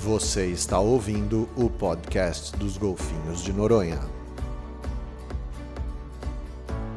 [0.00, 3.98] Você está ouvindo o podcast dos Golfinhos de Noronha.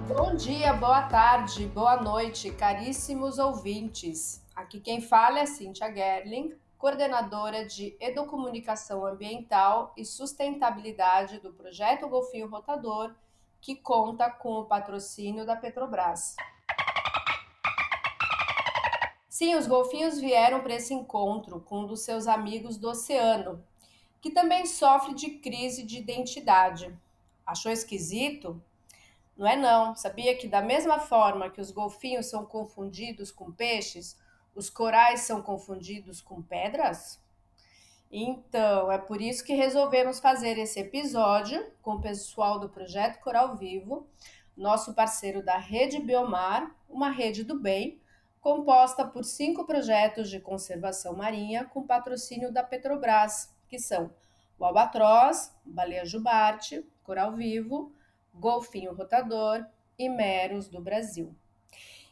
[0.08, 4.46] Bom dia, boa tarde, boa noite, caríssimos ouvintes.
[4.56, 12.47] Aqui quem fala é Cíntia Gerling, coordenadora de Educomunicação Ambiental e Sustentabilidade do Projeto Golfinho
[12.47, 13.15] Rotador,
[13.60, 16.36] que conta com o patrocínio da Petrobras.
[19.41, 23.66] Sim, os golfinhos vieram para esse encontro com um dos seus amigos do oceano,
[24.22, 26.95] que também sofre de crise de identidade.
[27.44, 28.63] Achou esquisito?
[29.35, 29.96] Não é não.
[29.96, 34.16] Sabia que da mesma forma que os golfinhos são confundidos com peixes,
[34.54, 37.20] os corais são confundidos com pedras?
[38.12, 43.55] Então, é por isso que resolvemos fazer esse episódio com o pessoal do Projeto Coral
[43.58, 44.08] Vivo,
[44.55, 48.01] nosso parceiro da Rede Biomar, uma rede do bem,
[48.41, 54.12] composta por cinco projetos de conservação marinha com patrocínio da Petrobras, que são
[54.57, 57.93] o Albatroz, Baleia Jubarte, Coral Vivo,
[58.34, 59.63] Golfinho Rotador
[59.98, 61.35] e Meros do Brasil.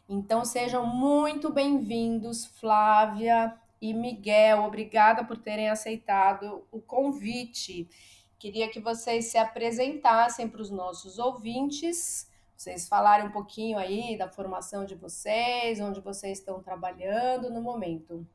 [0.08, 4.64] Então sejam muito bem-vindos, Flávia e Miguel.
[4.64, 7.90] Obrigada por terem aceitado o convite.
[8.38, 12.29] Queria que vocês se apresentassem para os nossos ouvintes
[12.60, 18.28] vocês falarem um pouquinho aí da formação de vocês, onde vocês estão trabalhando no momento.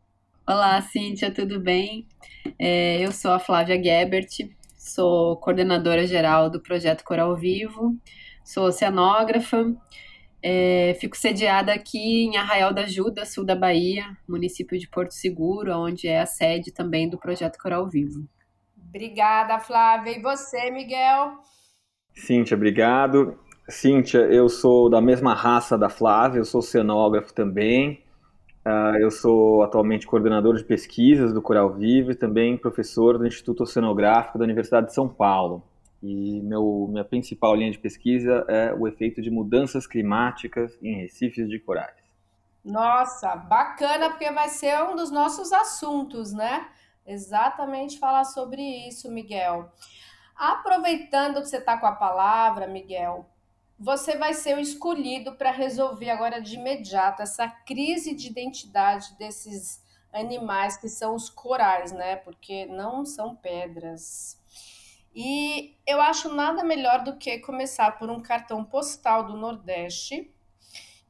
[0.49, 2.09] Olá, Cíntia, tudo bem?
[2.59, 7.99] É, eu sou a Flávia Gebert, sou coordenadora geral do projeto Coral Vivo,
[8.43, 9.77] sou oceanógrafa,
[10.43, 15.77] é, fico sediada aqui em Arraial da Ajuda, sul da Bahia, município de Porto Seguro,
[15.77, 18.27] onde é a sede também do projeto Coral Vivo.
[18.89, 20.17] Obrigada, Flávia.
[20.17, 21.35] E você, Miguel?
[22.15, 23.39] Cíntia, obrigado.
[23.69, 28.05] Cíntia, eu sou da mesma raça da Flávia, eu sou cenógrafo também.
[28.65, 33.63] Uh, eu sou atualmente coordenador de pesquisas do Coral Vivo e também professor do Instituto
[33.63, 35.63] Oceanográfico da Universidade de São Paulo.
[36.03, 41.49] E meu, minha principal linha de pesquisa é o efeito de mudanças climáticas em recifes
[41.49, 41.97] de corais.
[42.63, 46.67] Nossa, bacana, porque vai ser um dos nossos assuntos, né?
[47.07, 49.71] Exatamente falar sobre isso, Miguel.
[50.35, 53.27] Aproveitando que você está com a palavra, Miguel,
[53.79, 59.83] você vai ser o escolhido para resolver agora de imediato essa crise de identidade desses
[60.13, 62.17] animais que são os corais, né?
[62.17, 64.41] Porque não são pedras.
[65.15, 70.33] E eu acho nada melhor do que começar por um cartão postal do Nordeste,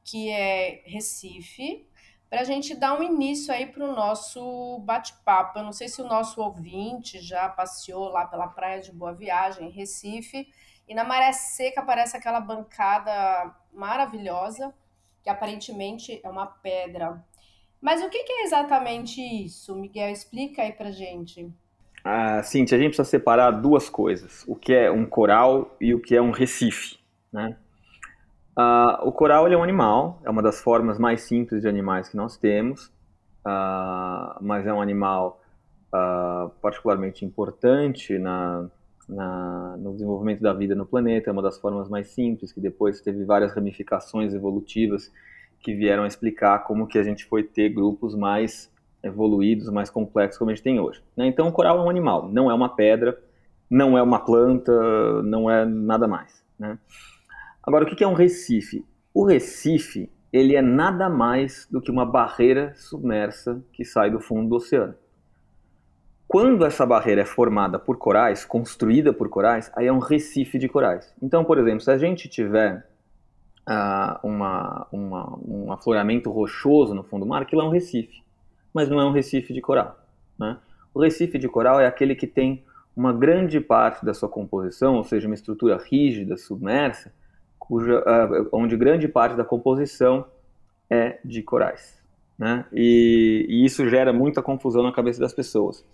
[0.02, 1.86] que é Recife,
[2.28, 5.58] para a gente dar um início aí para o nosso bate-papo.
[5.58, 9.70] Eu não sei se o nosso ouvinte já passeou lá pela praia de Boa Viagem,
[9.70, 10.48] Recife,
[10.88, 14.72] e na maré seca aparece aquela bancada maravilhosa,
[15.22, 17.22] que aparentemente é uma pedra.
[17.80, 20.10] Mas o que é exatamente isso, Miguel?
[20.10, 21.52] Explica aí pra gente.
[22.04, 26.00] Ah, Cintia, a gente precisa separar duas coisas: o que é um coral e o
[26.00, 26.98] que é um recife.
[27.32, 27.56] Né?
[28.56, 32.16] Ah, o coral é um animal, é uma das formas mais simples de animais que
[32.16, 32.92] nós temos,
[33.44, 35.40] ah, mas é um animal
[35.92, 38.68] ah, particularmente importante na,
[39.08, 43.00] na, no desenvolvimento da vida no planeta, é uma das formas mais simples, que depois
[43.00, 45.10] teve várias ramificações evolutivas
[45.60, 48.70] que vieram a explicar como que a gente foi ter grupos mais
[49.02, 51.02] evoluídos, mais complexos como a gente tem hoje.
[51.16, 51.26] Né?
[51.26, 53.18] Então, o coral é um animal, não é uma pedra,
[53.70, 54.72] não é uma planta,
[55.22, 56.44] não é nada mais.
[56.58, 56.78] Né?
[57.62, 58.84] Agora, o que é um recife?
[59.12, 64.48] O recife ele é nada mais do que uma barreira submersa que sai do fundo
[64.48, 64.94] do oceano.
[66.34, 70.68] Quando essa barreira é formada por corais, construída por corais, aí é um recife de
[70.68, 71.14] corais.
[71.22, 72.84] Então, por exemplo, se a gente tiver
[73.68, 78.20] uh, uma, uma, um afloramento rochoso no fundo do mar, aquilo é um recife,
[78.74, 79.96] mas não é um recife de coral.
[80.36, 80.58] Né?
[80.92, 82.64] O recife de coral é aquele que tem
[82.96, 87.14] uma grande parte da sua composição, ou seja, uma estrutura rígida, submersa,
[87.60, 90.26] cuja, uh, onde grande parte da composição
[90.90, 92.02] é de corais.
[92.36, 92.64] Né?
[92.72, 95.84] E, e isso gera muita confusão na cabeça das pessoas.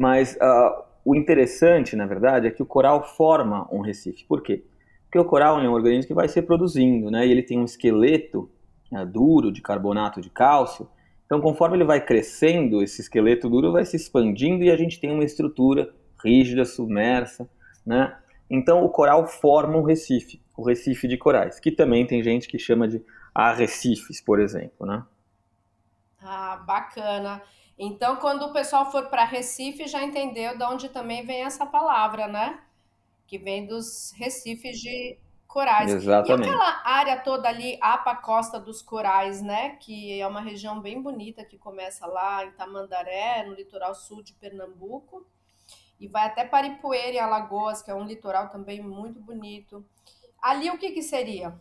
[0.00, 4.24] Mas uh, o interessante, na verdade, é que o coral forma um recife.
[4.24, 4.64] Por quê?
[5.04, 7.26] Porque o coral é um organismo que vai se reproduzindo, né?
[7.26, 8.50] E ele tem um esqueleto
[8.90, 10.88] uh, duro de carbonato de cálcio.
[11.26, 15.12] Então, conforme ele vai crescendo, esse esqueleto duro vai se expandindo e a gente tem
[15.12, 15.94] uma estrutura
[16.24, 17.46] rígida, submersa,
[17.84, 18.16] né?
[18.48, 22.58] Então, o coral forma um recife, o recife de corais, que também tem gente que
[22.58, 23.04] chama de
[23.34, 25.04] arrecifes, por exemplo, né?
[26.22, 27.42] Ah, bacana.
[27.82, 32.28] Então, quando o pessoal for para Recife, já entendeu de onde também vem essa palavra,
[32.28, 32.60] né?
[33.26, 35.16] Que vem dos recifes de
[35.48, 35.90] corais.
[35.90, 36.46] Exatamente.
[36.46, 39.76] E aquela área toda ali, Apa Costa dos Corais, né?
[39.80, 44.34] Que é uma região bem bonita que começa lá em Tamandaré, no litoral sul de
[44.34, 45.26] Pernambuco,
[45.98, 49.82] e vai até Paripoeira, em Alagoas, que é um litoral também muito bonito.
[50.42, 51.54] Ali o que, que seria?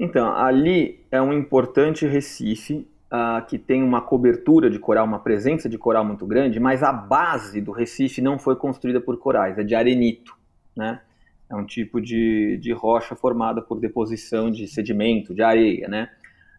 [0.00, 5.68] Então, ali é um importante recife uh, que tem uma cobertura de coral, uma presença
[5.68, 9.64] de coral muito grande, mas a base do recife não foi construída por corais, é
[9.64, 10.34] de arenito,
[10.76, 11.00] né?
[11.48, 16.10] É um tipo de, de rocha formada por deposição de sedimento, de areia, né?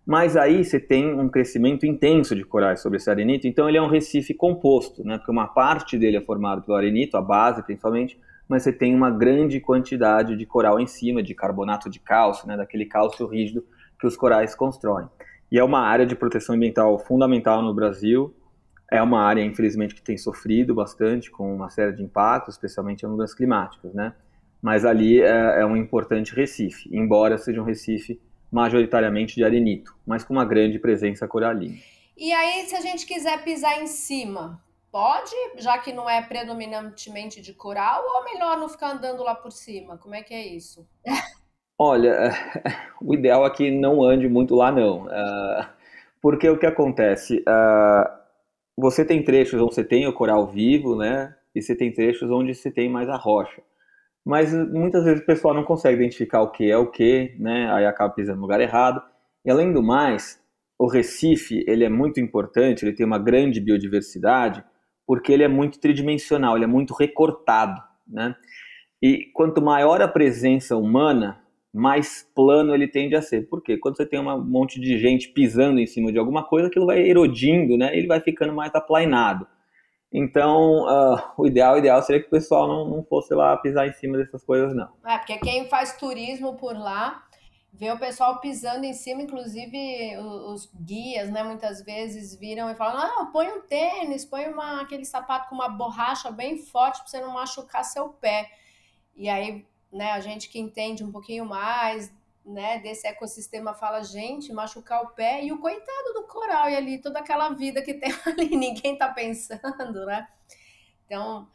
[0.06, 3.82] Mas aí você tem um crescimento intenso de corais sobre esse arenito, então ele é
[3.82, 5.18] um recife composto, né?
[5.18, 8.18] Porque uma parte dele é formado pelo arenito, a base principalmente,
[8.48, 12.56] mas você tem uma grande quantidade de coral em cima, de carbonato de cálcio, né?
[12.56, 13.66] Daquele cálcio rígido
[14.00, 15.10] que os corais constroem.
[15.52, 18.36] E é uma área de proteção ambiental fundamental no Brasil.
[18.92, 23.10] É uma área, infelizmente, que tem sofrido bastante com uma série de impactos, especialmente em
[23.10, 24.14] mudanças climáticas, né?
[24.62, 28.20] mas ali é, é, um importante recife, embora seja um recife
[28.52, 31.78] majoritariamente de arenito, mas com uma grande presença coralina.
[32.16, 34.62] E aí, se a gente quiser pisar em cima,
[34.92, 39.52] pode, já que não é predominantemente de coral, ou melhor não ficar andando lá por
[39.52, 39.98] cima?
[39.98, 40.88] Como é que é isso?
[41.78, 42.32] Olha,
[43.02, 45.06] o ideal é que não ande muito lá, não.
[45.06, 45.66] Uh,
[46.22, 47.44] porque o que acontece?
[47.48, 48.10] Uh,
[48.78, 51.36] você tem trechos onde você tem o coral vivo, né?
[51.56, 53.62] E você tem trechos onde você tem mais a rocha
[54.28, 57.72] mas muitas vezes o pessoal não consegue identificar o que é o que, né?
[57.72, 59.02] Aí acaba pisando no lugar errado.
[59.46, 60.38] E além do mais,
[60.78, 64.62] o Recife ele é muito importante, ele tem uma grande biodiversidade,
[65.06, 68.36] porque ele é muito tridimensional, ele é muito recortado, né?
[69.02, 71.42] E quanto maior a presença humana,
[71.78, 73.48] mais plano ele tende a ser.
[73.48, 73.78] Por quê?
[73.78, 77.00] Quando você tem um monte de gente pisando em cima de alguma coisa, aquilo vai
[77.00, 77.96] erodindo, né?
[77.96, 79.48] Ele vai ficando mais aplainado.
[80.12, 83.88] Então, uh, o ideal, o ideal seria que o pessoal não, não fosse lá pisar
[83.88, 84.90] em cima dessas coisas, não.
[85.06, 87.24] É, porque quem faz turismo por lá
[87.74, 92.98] vê o pessoal pisando em cima, inclusive os, guias, né, muitas vezes viram e falam,
[92.98, 97.22] não, põe um tênis, põe uma, aquele sapato com uma borracha bem forte para você
[97.22, 98.50] não machucar seu pé.
[99.16, 102.12] E aí, né, a gente que entende um pouquinho mais
[102.46, 106.98] né, desse ecossistema fala, gente, machucar o pé e o coitado do coral e ali
[106.98, 110.28] toda aquela vida que tem ali, ninguém tá pensando, né?
[111.06, 111.48] Então,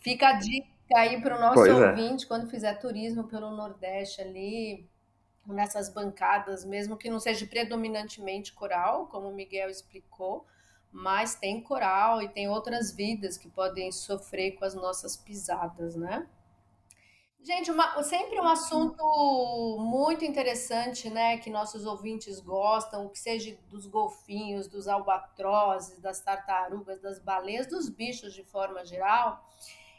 [0.00, 0.66] fica a dica
[0.96, 1.88] aí para o nosso pois é.
[1.90, 2.28] ouvinte é.
[2.28, 4.88] quando fizer turismo pelo Nordeste ali,
[5.46, 10.46] nessas bancadas, mesmo que não seja predominantemente coral, como o Miguel explicou,
[10.92, 16.26] mas tem coral e tem outras vidas que podem sofrer com as nossas pisadas, né?
[17.42, 19.02] Gente, uma, sempre um assunto
[19.78, 21.38] muito interessante, né?
[21.38, 27.88] Que nossos ouvintes gostam, que seja dos golfinhos, dos albatrozes, das tartarugas, das baleias, dos
[27.88, 29.42] bichos de forma geral.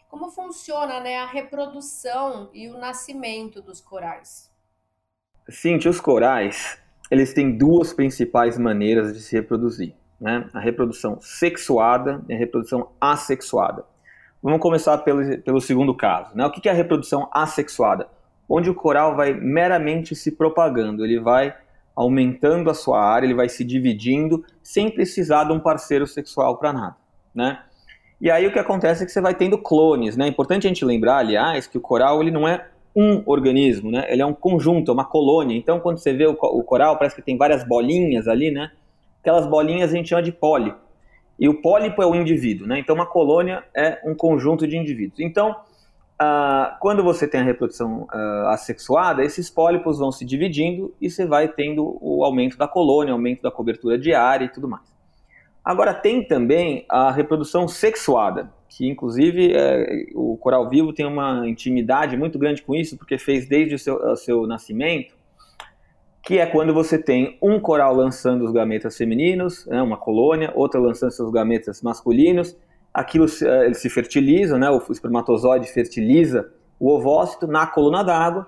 [0.08, 4.52] Como funciona né, a reprodução e o nascimento dos corais?
[5.50, 6.78] Cintia, os corais,
[7.10, 9.96] eles têm duas principais maneiras de se reproduzir.
[10.20, 10.48] Né?
[10.54, 13.84] A reprodução sexuada e a reprodução assexuada.
[14.42, 16.36] Vamos começar pelo, pelo segundo caso.
[16.36, 16.46] Né?
[16.46, 18.08] O que é a reprodução assexuada?
[18.50, 21.56] Onde o coral vai meramente se propagando, ele vai
[21.96, 26.74] aumentando a sua área, ele vai se dividindo sem precisar de um parceiro sexual para
[26.74, 26.96] nada.
[27.36, 27.60] Né?
[28.20, 30.18] E aí o que acontece é que você vai tendo clones.
[30.18, 30.26] Né?
[30.26, 34.06] É importante a gente lembrar, aliás, que o coral ele não é um organismo, né?
[34.10, 35.56] ele é um conjunto, é uma colônia.
[35.56, 38.72] Então quando você vê o, coral, parece que tem várias bolinhas ali, né?
[39.22, 40.91] aquelas bolinhas a gente chama de pólipo.
[41.42, 42.78] E o pólipo é o indivíduo, né?
[42.78, 45.20] Então, uma colônia é um conjunto de indivíduos.
[45.20, 45.56] Então,
[46.20, 51.26] ah, quando você tem a reprodução ah, assexuada, esses pólipos vão se dividindo e você
[51.26, 54.84] vai tendo o aumento da colônia, aumento da cobertura diária e tudo mais.
[55.66, 62.16] Agora, tem também a reprodução sexuada, que inclusive é, o coral vivo tem uma intimidade
[62.16, 65.16] muito grande com isso, porque fez desde o seu, o seu nascimento
[66.24, 70.80] que é quando você tem um coral lançando os gametas femininos, né, uma colônia, outra
[70.80, 72.56] lançando seus gametas masculinos,
[72.94, 78.48] aquilo eh, se fertilizam, né, o espermatozoide fertiliza o ovócito na coluna d'água,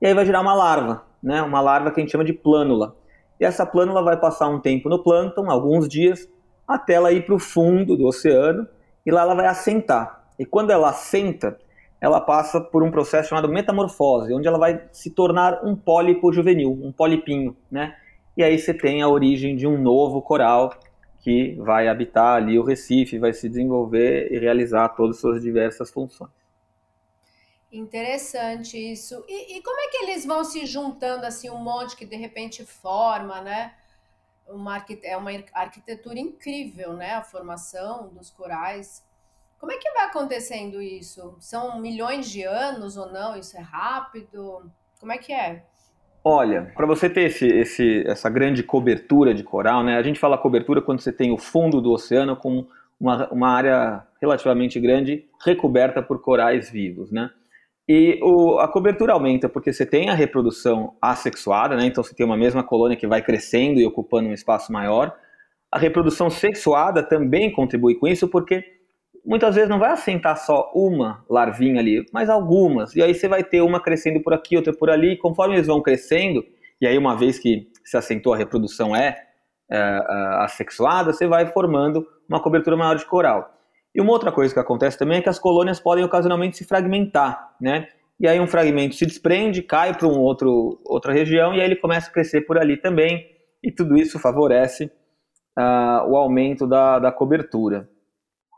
[0.00, 2.96] e aí vai gerar uma larva, né, uma larva que a gente chama de plânula.
[3.40, 6.28] E essa plânula vai passar um tempo no plâncton, alguns dias,
[6.66, 8.66] até ela ir para o fundo do oceano,
[9.04, 10.24] e lá ela vai assentar.
[10.38, 11.58] E quando ela assenta,
[12.00, 16.70] ela passa por um processo chamado metamorfose, onde ela vai se tornar um pólipo juvenil,
[16.70, 17.96] um polipinho, né?
[18.36, 20.76] E aí você tem a origem de um novo coral
[21.20, 25.90] que vai habitar ali o Recife, vai se desenvolver e realizar todas as suas diversas
[25.90, 26.30] funções.
[27.72, 29.24] Interessante isso.
[29.26, 32.64] E, e, como é que eles vão se juntando assim um monte que de repente
[32.64, 33.74] forma, né?
[34.46, 37.14] Uma, é uma arquitetura incrível, né?
[37.14, 39.02] A formação dos corais.
[39.64, 41.36] Como é que vai acontecendo isso?
[41.40, 43.34] São milhões de anos ou não?
[43.34, 44.70] Isso é rápido?
[45.00, 45.64] Como é que é?
[46.22, 49.96] Olha, para você ter esse, esse, essa grande cobertura de coral, né?
[49.96, 52.66] A gente fala cobertura quando você tem o fundo do oceano com
[53.00, 57.30] uma, uma área relativamente grande recoberta por corais vivos, né?
[57.88, 61.86] E o, a cobertura aumenta porque você tem a reprodução assexuada, né?
[61.86, 65.16] Então você tem uma mesma colônia que vai crescendo e ocupando um espaço maior.
[65.72, 68.73] A reprodução sexuada também contribui com isso porque
[69.24, 72.94] muitas vezes não vai assentar só uma larvinha ali, mas algumas.
[72.94, 75.12] E aí você vai ter uma crescendo por aqui, outra por ali.
[75.12, 76.44] E conforme eles vão crescendo,
[76.80, 79.16] e aí uma vez que se assentou a reprodução é,
[79.70, 80.00] é, é
[80.44, 83.50] assexuada, você vai formando uma cobertura maior de coral.
[83.94, 87.54] E uma outra coisa que acontece também é que as colônias podem ocasionalmente se fragmentar,
[87.60, 87.88] né?
[88.18, 91.76] E aí um fragmento se desprende, cai para um outro outra região e aí ele
[91.76, 93.26] começa a crescer por ali também.
[93.62, 94.90] E tudo isso favorece
[95.58, 97.88] uh, o aumento da, da cobertura.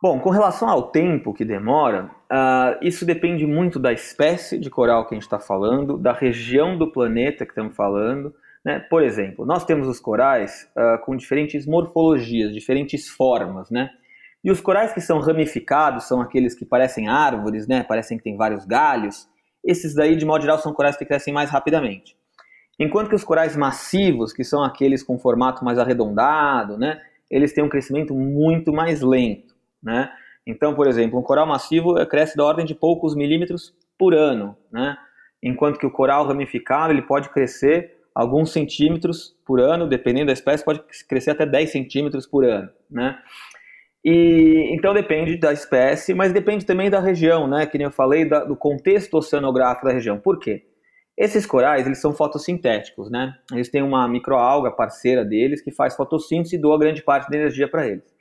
[0.03, 5.07] Bom, com relação ao tempo que demora, uh, isso depende muito da espécie de coral
[5.07, 8.35] que a gente está falando, da região do planeta que estamos falando.
[8.63, 8.79] Né?
[8.79, 13.91] Por exemplo, nós temos os corais uh, com diferentes morfologias, diferentes formas, né?
[14.45, 17.83] E os corais que são ramificados são aqueles que parecem árvores, né?
[17.83, 19.27] Parecem que tem vários galhos.
[19.65, 22.17] Esses daí, de modo geral, são corais que crescem mais rapidamente.
[22.79, 27.01] Enquanto que os corais massivos, que são aqueles com formato mais arredondado, né?
[27.31, 29.56] Eles têm um crescimento muito mais lento.
[29.87, 30.11] Né?
[30.45, 34.99] Então, por exemplo, um coral massivo cresce da ordem de poucos milímetros por ano, né?
[35.41, 40.65] enquanto que o coral ramificado ele pode crescer alguns centímetros por ano, dependendo da espécie,
[40.65, 42.69] pode crescer até 10 centímetros por ano.
[42.91, 43.17] Né?
[44.05, 47.65] E, então depende da espécie, mas depende também da região, né?
[47.65, 50.19] que nem eu falei, da, do contexto oceanográfico da região.
[50.19, 50.65] Por quê?
[51.17, 53.33] Esses corais, eles são fotossintéticos, né?
[53.51, 57.67] Eles têm uma microalga parceira deles que faz fotossíntese e doa grande parte da energia
[57.67, 58.16] para eles.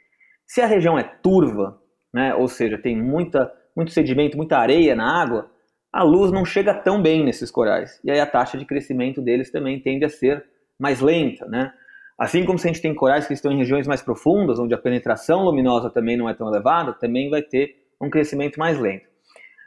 [0.47, 1.79] Se a região é turva,
[2.13, 5.49] né, ou seja, tem muita, muito sedimento, muita areia na água,
[5.91, 7.99] a luz não chega tão bem nesses corais.
[8.03, 10.45] E aí a taxa de crescimento deles também tende a ser
[10.79, 11.45] mais lenta.
[11.45, 11.71] Né?
[12.19, 14.77] Assim como se a gente tem corais que estão em regiões mais profundas, onde a
[14.77, 19.05] penetração luminosa também não é tão elevada, também vai ter um crescimento mais lento.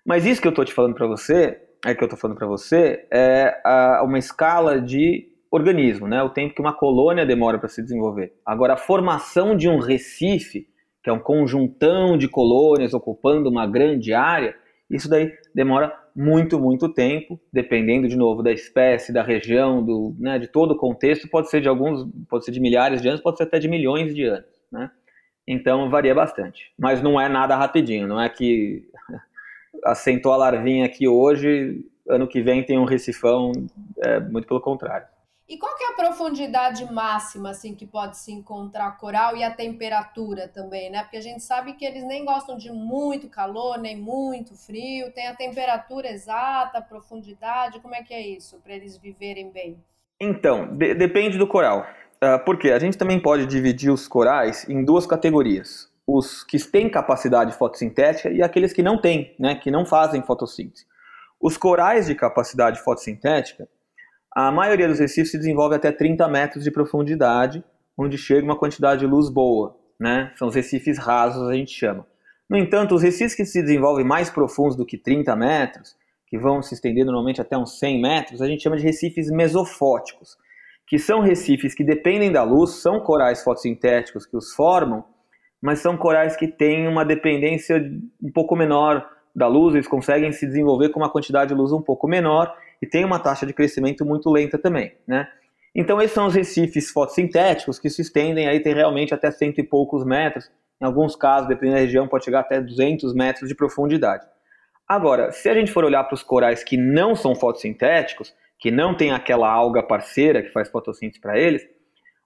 [0.04, 2.46] Mas isso que eu estou te falando para você, é que eu estou falando para
[2.46, 6.22] você, é a, uma escala de organismo, né?
[6.22, 8.34] O tempo que uma colônia demora para se desenvolver.
[8.44, 10.66] Agora, a formação de um recife,
[11.02, 14.54] que é um conjuntão de colônias ocupando uma grande área,
[14.90, 20.38] isso daí demora muito, muito tempo, dependendo de novo da espécie, da região, do, né,
[20.38, 23.36] de todo o contexto, pode ser de alguns, pode ser de milhares de anos, pode
[23.36, 24.90] ser até de milhões de anos, né?
[25.46, 28.82] Então varia bastante, mas não é nada rapidinho, não é que
[29.84, 33.52] assentou a larvinha aqui hoje, ano que vem tem um recifão,
[34.02, 35.06] é muito pelo contrário.
[35.48, 39.50] E qual que é a profundidade máxima assim que pode se encontrar coral e a
[39.50, 41.02] temperatura também, né?
[41.02, 45.26] Porque a gente sabe que eles nem gostam de muito calor, nem muito frio, tem
[45.26, 49.82] a temperatura exata, a profundidade, como é que é isso para eles viverem bem?
[50.20, 51.86] Então, de depende do coral.
[52.16, 55.88] Uh, porque a gente também pode dividir os corais em duas categorias.
[56.06, 60.84] Os que têm capacidade fotossintética e aqueles que não têm, né, que não fazem fotossíntese.
[61.40, 63.68] Os corais de capacidade fotossintética,
[64.40, 67.64] a maioria dos recifes se desenvolve até 30 metros de profundidade,
[67.98, 70.32] onde chega uma quantidade de luz boa, né?
[70.36, 72.06] São os recifes rasos, a gente chama.
[72.48, 75.96] No entanto, os recifes que se desenvolvem mais profundos do que 30 metros,
[76.28, 80.36] que vão se estender normalmente até uns 100 metros, a gente chama de recifes mesofóticos,
[80.86, 85.04] que são recifes que dependem da luz, são corais fotossintéticos que os formam,
[85.60, 87.84] mas são corais que têm uma dependência
[88.22, 89.04] um pouco menor
[89.34, 92.86] da luz, eles conseguem se desenvolver com uma quantidade de luz um pouco menor e
[92.86, 95.28] tem uma taxa de crescimento muito lenta também, né?
[95.74, 99.62] Então esses são os recifes fotossintéticos que se estendem aí tem realmente até cento e
[99.62, 104.26] poucos metros, em alguns casos, dependendo da região, pode chegar até 200 metros de profundidade.
[104.88, 108.96] Agora, se a gente for olhar para os corais que não são fotossintéticos, que não
[108.96, 111.62] tem aquela alga parceira que faz fotossíntese para eles,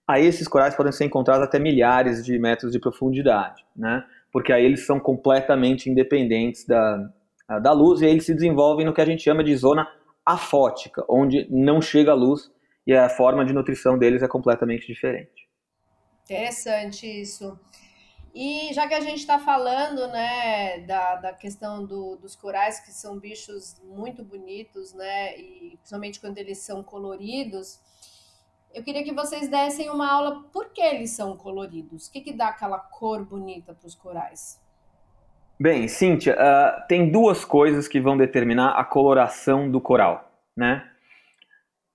[0.06, 4.04] aí esses corais podem ser encontrados até milhares de metros de profundidade, né?
[4.30, 7.11] Porque aí eles são completamente independentes da,
[7.61, 9.87] da luz e aí eles se desenvolvem no que a gente chama de zona
[10.25, 12.50] afótica, onde não chega a luz
[12.87, 15.49] e a forma de nutrição deles é completamente diferente.
[16.25, 17.59] Interessante isso.
[18.35, 22.91] E já que a gente está falando né, da, da questão do, dos corais, que
[22.91, 27.79] são bichos muito bonitos, né, e principalmente quando eles são coloridos,
[28.73, 32.07] eu queria que vocês dessem uma aula por que eles são coloridos.
[32.07, 34.62] O que, que dá aquela cor bonita para os corais?
[35.62, 40.83] Bem, Cíntia, uh, tem duas coisas que vão determinar a coloração do coral, né?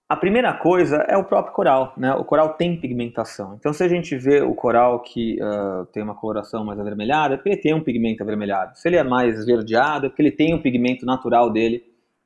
[0.07, 2.13] A primeira coisa é o próprio coral, né?
[2.13, 3.55] O coral tem pigmentação.
[3.59, 7.38] Então, se a gente vê o coral que uh, tem uma coloração mais avermelhada, é
[7.38, 8.77] porque ele tem um pigmento avermelhado.
[8.77, 11.83] Se ele é mais esverdeado, é porque ele tem um pigmento natural dele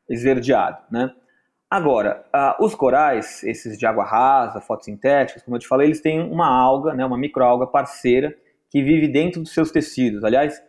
[0.08, 1.12] esverdeado, né?
[1.68, 6.22] Agora, uh, os corais, esses de água rasa, fotossintéticos, como eu te falei, eles têm
[6.22, 8.32] uma alga, né, uma microalga parceira
[8.70, 10.24] que vive dentro dos seus tecidos.
[10.24, 10.62] Aliás,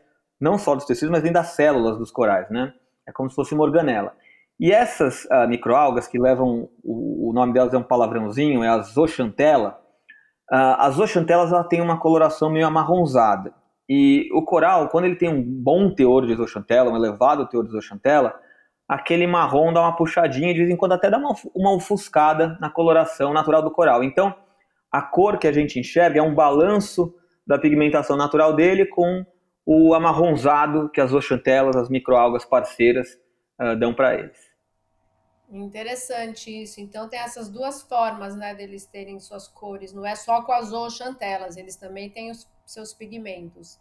[0.43, 2.75] não só dos tecidos, mas dentro das células dos corais, né?
[3.07, 4.13] É como se fosse uma organela.
[4.59, 8.81] E essas uh, microalgas que levam, o, o, nome delas é um palavrãozinho, é a
[8.81, 9.79] zooxantela.
[10.51, 13.55] Uh, as zooxantelas ela tem uma coloração meio amarronzada.
[13.89, 17.71] E o coral, quando ele tem um bom teor de zooxantela, um elevado teor de
[17.71, 18.35] zooxantela,
[18.89, 22.69] aquele marrom dá uma puxadinha, de vez em quando até dá uma, uma ofuscada na
[22.69, 24.03] coloração natural do coral.
[24.03, 24.35] Então,
[24.91, 27.15] a cor que a gente enxerga é um balanço
[27.47, 29.25] da pigmentação natural dele com
[29.65, 33.19] o amarronzado que as zooxantelas, as microalgas parceiras,
[33.61, 34.53] uh, dão para eles.
[35.51, 36.81] Interessante isso.
[36.81, 39.93] Então tem essas duas formas, né, deles terem suas cores.
[39.93, 43.79] Não é só com as zooxantelas, eles também têm os seus pigmentos.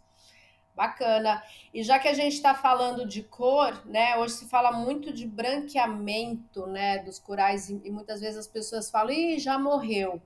[0.74, 1.42] Bacana.
[1.72, 4.16] E já que a gente está falando de cor, né?
[4.16, 6.98] Hoje se fala muito de branqueamento, né?
[6.98, 10.20] Dos corais e muitas vezes as pessoas falam, ih, já morreu.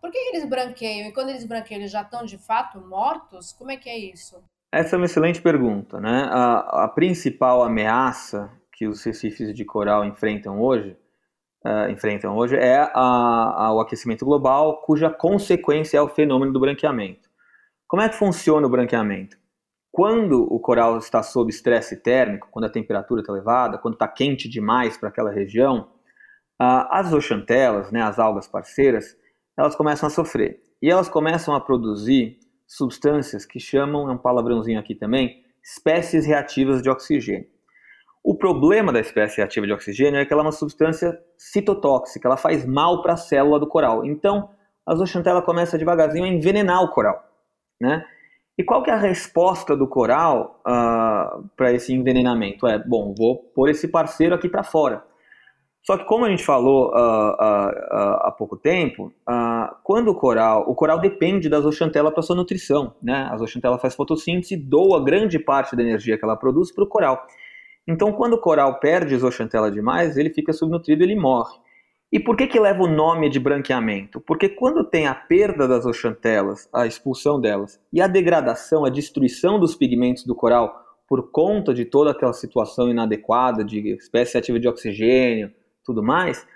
[0.00, 1.08] Por que eles branqueiam?
[1.08, 3.52] E quando eles branqueiam, eles já estão de fato mortos?
[3.52, 4.42] Como é que é isso?
[4.74, 6.28] Essa é uma excelente pergunta, né?
[6.32, 10.96] A, a principal ameaça que os recifes de coral enfrentam hoje,
[11.64, 16.58] uh, enfrentam hoje é a, a, o aquecimento global, cuja consequência é o fenômeno do
[16.58, 17.30] branqueamento.
[17.86, 19.36] Como é que funciona o branqueamento?
[19.92, 24.48] Quando o coral está sob estresse térmico, quando a temperatura está elevada, quando está quente
[24.48, 25.88] demais para aquela região,
[26.58, 29.16] as oxantelas, né, as algas parceiras,
[29.56, 30.60] elas começam a sofrer.
[30.82, 36.82] E elas começam a produzir substâncias que chamam, é um palavrãozinho aqui também, espécies reativas
[36.82, 37.46] de oxigênio.
[38.22, 42.36] O problema da espécie reativa de oxigênio é que ela é uma substância citotóxica, ela
[42.36, 44.04] faz mal para a célula do coral.
[44.04, 44.50] Então,
[44.86, 47.22] a zooxantela começa devagarzinho a envenenar o coral.
[47.80, 48.04] Né?
[48.56, 52.66] E qual que é a resposta do coral uh, ah, para esse envenenamento?
[52.66, 55.04] É, bom, vou pôr esse parceiro aqui para fora.
[55.84, 59.12] Só que como a gente falou uh, uh, há pouco tempo,
[59.82, 63.28] quando o coral, o coral depende da zooxantela para sua nutrição, né?
[63.30, 67.26] A zooxantela faz fotossíntese doa grande parte da energia que ela produz para o coral.
[67.86, 71.54] Então, quando o coral perde zooxantela demais, ele fica subnutrido e ele morre.
[72.10, 74.20] E por que, que leva o nome de branqueamento?
[74.20, 79.58] Porque quando tem a perda das oxantelas, a expulsão delas, e a degradação, a destruição
[79.58, 84.68] dos pigmentos do coral por conta de toda aquela situação inadequada de espécie ativa de
[84.68, 85.52] oxigênio,
[85.84, 86.46] tudo mais,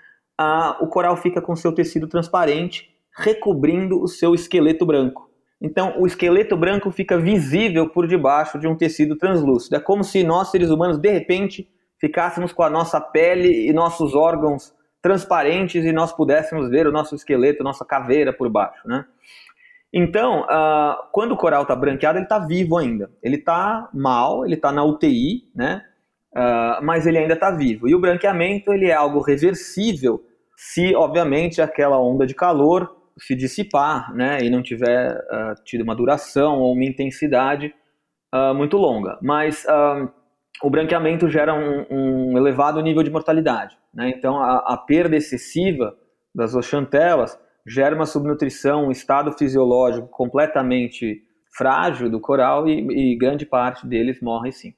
[0.79, 5.29] o coral fica com seu tecido transparente, recobrindo o seu esqueleto branco.
[5.61, 9.75] Então, o esqueleto branco fica visível por debaixo de um tecido translúcido.
[9.75, 14.15] É como se nós, seres humanos, de repente, ficássemos com a nossa pele e nossos
[14.15, 19.05] órgãos transparentes e nós pudéssemos ver o nosso esqueleto, nossa caveira por baixo, né?
[19.91, 23.11] Então, uh, quando o coral está branqueado, ele está vivo ainda.
[23.23, 25.83] Ele está mal, ele está na UTI, né?
[26.35, 27.87] Uh, mas ele ainda está vivo.
[27.87, 30.23] E o branqueamento ele é algo reversível
[30.55, 34.39] se, obviamente, aquela onda de calor se dissipar, né?
[34.41, 37.73] E não tiver uh, tido uma duração ou uma intensidade
[38.55, 39.17] muito longa.
[39.23, 39.65] Mas
[40.61, 43.77] o branqueamento gera um, um elevado nível de mortalidade.
[43.93, 44.09] Né?
[44.15, 45.95] Então, a, a, perda excessiva
[46.33, 51.23] das oxantelas gera uma subnutrição, um estado fisiológico completamente
[51.55, 54.73] frágil do coral e, e grande parte deles morre sim,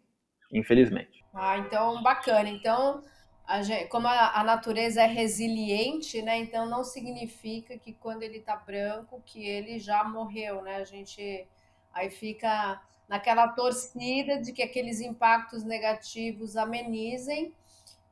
[0.54, 1.11] infelizmente.
[1.34, 2.50] Ah, então bacana.
[2.50, 3.02] Então,
[3.48, 6.38] a gente, como a, a, natureza é resiliente, né?
[6.38, 10.78] Então não significa que quando ele está branco que ele já morreu, né?
[10.78, 11.48] A gente
[11.94, 17.54] aí fica naquela torcida de que aqueles impactos negativos amenizem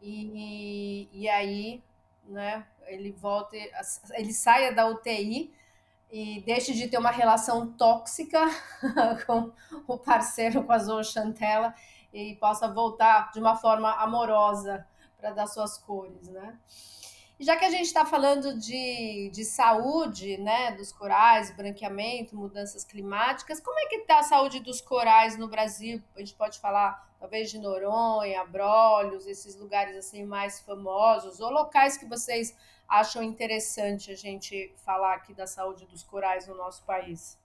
[0.01, 1.81] e, e aí,
[2.25, 3.55] né, ele volta,
[4.13, 5.53] ele saia da UTI
[6.11, 8.39] e deixe de ter uma relação tóxica
[9.25, 9.51] com
[9.87, 11.73] o parceiro, com a Zochantela,
[12.13, 14.85] e possa voltar de uma forma amorosa
[15.17, 16.57] para dar suas cores, né?
[17.39, 23.61] Já que a gente está falando de, de saúde, né, dos corais, branqueamento, mudanças climáticas,
[23.61, 26.03] como é que está a saúde dos corais no Brasil?
[26.17, 31.97] A gente pode falar talvez de Noronha, Abrolhos, esses lugares assim mais famosos, ou locais
[31.97, 32.53] que vocês
[32.87, 37.39] acham interessante a gente falar aqui da saúde dos corais no nosso país?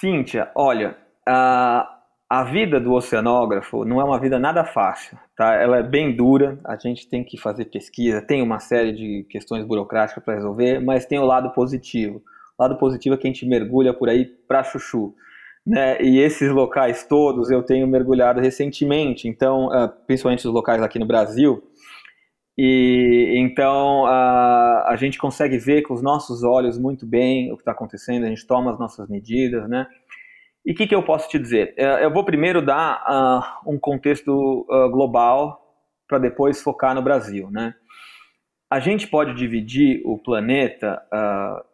[0.00, 0.96] Cíntia, olha,
[1.28, 5.54] a, a vida do oceanógrafo não é uma vida nada fácil, tá?
[5.54, 9.64] Ela é bem dura, a gente tem que fazer pesquisa, tem uma série de questões
[9.64, 12.22] burocráticas para resolver, mas tem o lado positivo.
[12.58, 15.14] O lado positivo é que a gente mergulha por aí para chuchu.
[15.66, 16.00] Né?
[16.02, 21.06] E esses locais todos eu tenho mergulhado recentemente, então, uh, principalmente os locais aqui no
[21.06, 21.62] Brasil.
[22.56, 27.62] E então uh, a gente consegue ver com os nossos olhos muito bem o que
[27.62, 29.86] está acontecendo, a gente toma as nossas medidas, né?
[30.64, 31.74] E o que, que, eu posso te dizer?
[31.76, 33.04] É, eu vou primeiro dar
[33.66, 35.60] uh, um contexto uh, global
[36.08, 37.50] para depois focar no Brasil.
[37.50, 37.74] Né?
[38.74, 41.64] a gente pode dividir o planeta, uh,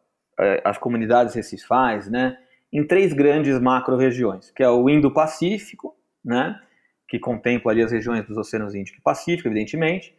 [0.63, 2.37] as comunidades recifais, né,
[2.71, 6.61] em três grandes macro-regiões, que é o Indo-Pacífico, né,
[7.09, 10.15] que contempla ali as regiões dos oceanos Índico e Pacífico, evidentemente,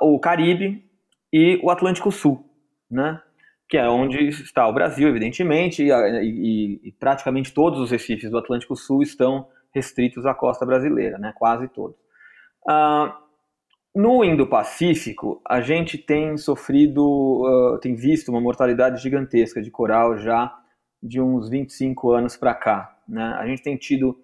[0.00, 0.88] o Caribe
[1.32, 2.48] e o Atlântico Sul,
[2.88, 3.20] né,
[3.68, 8.38] que é onde está o Brasil, evidentemente, e, e, e praticamente todos os recifes do
[8.38, 11.96] Atlântico Sul estão restritos à costa brasileira, né, quase todos.
[12.66, 13.12] Uh,
[13.94, 20.54] no Indo-Pacífico, a gente tem sofrido, uh, tem visto uma mortalidade gigantesca de coral já
[21.02, 22.96] de uns 25 anos para cá.
[23.06, 23.22] Né?
[23.38, 24.18] A gente tem tido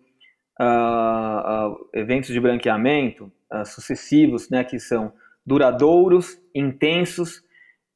[0.61, 3.31] uh, uh, eventos de branqueamento
[3.67, 5.13] sucessivos, né, que são
[5.47, 7.44] duradouros, intensos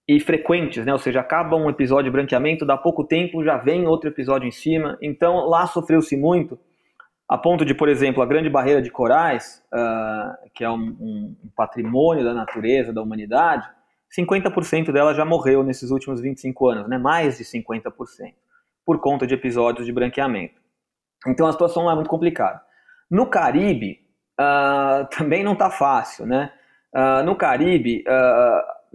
[0.08, 0.92] e frequentes, né?
[0.92, 4.50] Ou seja, acaba um episódio de branqueamento, dá pouco tempo já vem outro episódio em
[4.50, 4.96] cima.
[5.02, 6.58] Então lá sofreu-se muito
[7.28, 11.36] a ponto de, por exemplo, a grande barreira de corais, uh, que é um, um,
[11.54, 13.68] patrimônio da natureza, da humanidade,
[14.18, 16.96] 50% dela já morreu nesses últimos 25 anos, né?
[16.96, 17.92] mais de 50%,
[18.86, 20.58] por conta de episódios de branqueamento.
[21.26, 22.62] Então a situação lá é muito complicada.
[23.10, 24.00] No Caribe,
[24.40, 26.24] uh, também não está fácil.
[26.24, 26.50] Né?
[26.94, 28.02] Uh, no Caribe,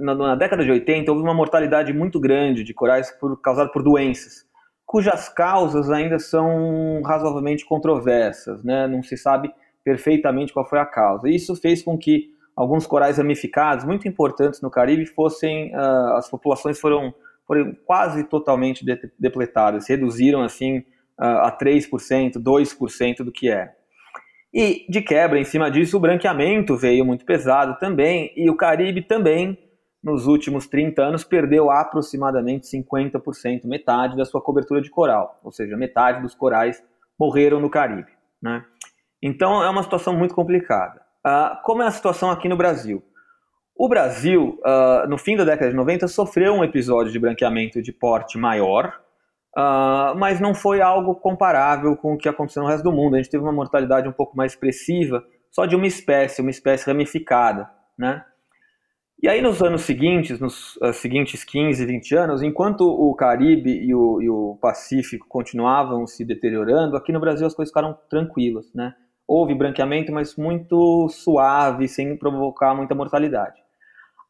[0.04, 3.82] na, na, década de 80, houve uma mortalidade muito grande de corais por, causada por
[3.84, 4.46] doenças
[4.94, 8.88] cujas causas ainda são razoavelmente controversas, né?
[8.88, 9.52] não se sabe
[9.84, 11.28] perfeitamente qual foi a causa.
[11.28, 16.80] Isso fez com que alguns corais ramificados, muito importantes no Caribe, fossem, uh, as populações
[16.80, 17.12] foram,
[17.48, 20.78] foram quase totalmente de depletadas, reduziram assim
[21.20, 23.72] uh, a 3%, 2% do que é.
[24.54, 29.02] E, de quebra, em cima disso, o branqueamento veio muito pesado também, e o Caribe
[29.02, 29.58] também
[30.04, 35.78] nos últimos 30 anos, perdeu aproximadamente 50%, metade da sua cobertura de coral, ou seja,
[35.78, 36.84] metade dos corais
[37.18, 38.12] morreram no Caribe.
[38.42, 38.64] Né?
[39.22, 41.02] Então é uma situação muito complicada.
[41.26, 43.02] Uh, como é a situação aqui no Brasil?
[43.76, 47.94] O Brasil, uh, no fim da década de 90, sofreu um episódio de branqueamento de
[47.94, 49.00] porte maior,
[49.58, 53.16] uh, mas não foi algo comparável com o que aconteceu no resto do mundo.
[53.16, 56.86] A gente teve uma mortalidade um pouco mais expressiva, só de uma espécie, uma espécie
[56.86, 57.70] ramificada.
[57.98, 58.24] Né?
[59.24, 63.96] E aí, nos anos seguintes, nos uh, seguintes 15, 20 anos, enquanto o Caribe e
[63.96, 68.94] o, e o, Pacífico continuavam se deteriorando, aqui no Brasil as coisas ficaram tranquilas, né?
[69.26, 73.62] Houve branqueamento, mas muito suave, sem provocar muita mortalidade.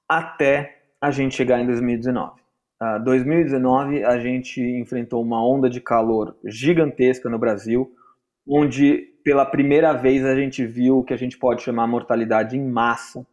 [0.08, 2.40] Até a gente chegar em 2019.
[2.80, 7.92] Uh, 2019, a gente enfrentou uma onda de calor gigantesca no Brasil,
[8.48, 12.64] onde pela primeira vez a gente viu o que a gente pode chamar mortalidade em
[12.64, 13.26] massa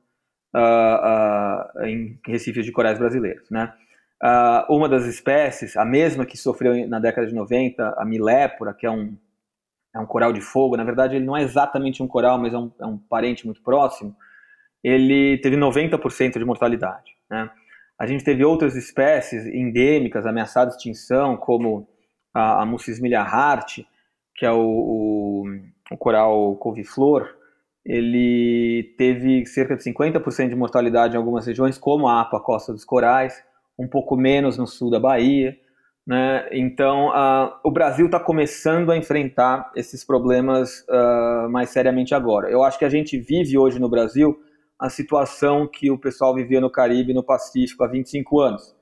[0.55, 3.49] uh, uh, em recifes de corais brasileiros.
[3.51, 3.73] Né?
[4.23, 8.87] Uh, uma das espécies, a mesma que sofreu na década de 90, a milépora, que
[8.87, 9.17] é um,
[9.95, 12.59] é um coral de fogo, na verdade ele não é exatamente um coral, mas é
[12.59, 14.15] um, é um parente muito próximo,
[14.83, 17.13] ele teve 90% de mortalidade.
[17.31, 17.51] Né?
[17.99, 21.89] A gente teve outras espécies endêmicas ameaçadas de extinção, como
[22.33, 23.81] a, a hart,
[24.35, 25.45] que é o, o,
[25.91, 27.29] o coral couve-flor,
[27.85, 32.85] ele teve cerca de 50% de mortalidade em algumas regiões, como a APA Costa dos
[32.85, 33.43] Corais,
[33.79, 35.57] um pouco menos no sul da Bahia.
[36.07, 36.49] Né?
[36.53, 42.51] Então, uh, o Brasil está começando a enfrentar esses problemas uh, mais seriamente agora.
[42.51, 44.39] Eu acho que a gente vive hoje no Brasil
[44.79, 48.75] a situação que o pessoal vivia no Caribe no Pacífico há 25 anos.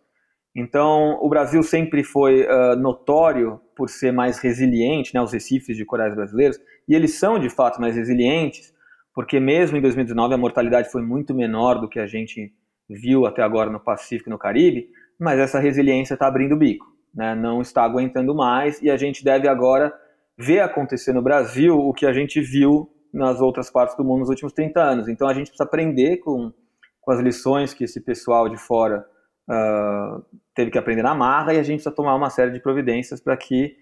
[0.54, 5.84] Então, o Brasil sempre foi uh, notório por ser mais resiliente, né, os recifes de
[5.84, 6.58] corais brasileiros,
[6.88, 8.72] e eles são de fato mais resilientes,
[9.14, 12.52] porque mesmo em 2019 a mortalidade foi muito menor do que a gente
[12.88, 16.86] viu até agora no Pacífico e no Caribe, mas essa resiliência está abrindo o bico,
[17.14, 17.34] né?
[17.34, 19.92] não está aguentando mais e a gente deve agora
[20.38, 24.28] ver acontecer no Brasil o que a gente viu nas outras partes do mundo nos
[24.28, 25.08] últimos 30 anos.
[25.08, 26.52] Então a gente precisa aprender com,
[27.00, 29.04] com as lições que esse pessoal de fora
[29.50, 33.20] uh, teve que aprender na marra e a gente precisa tomar uma série de providências
[33.20, 33.76] para que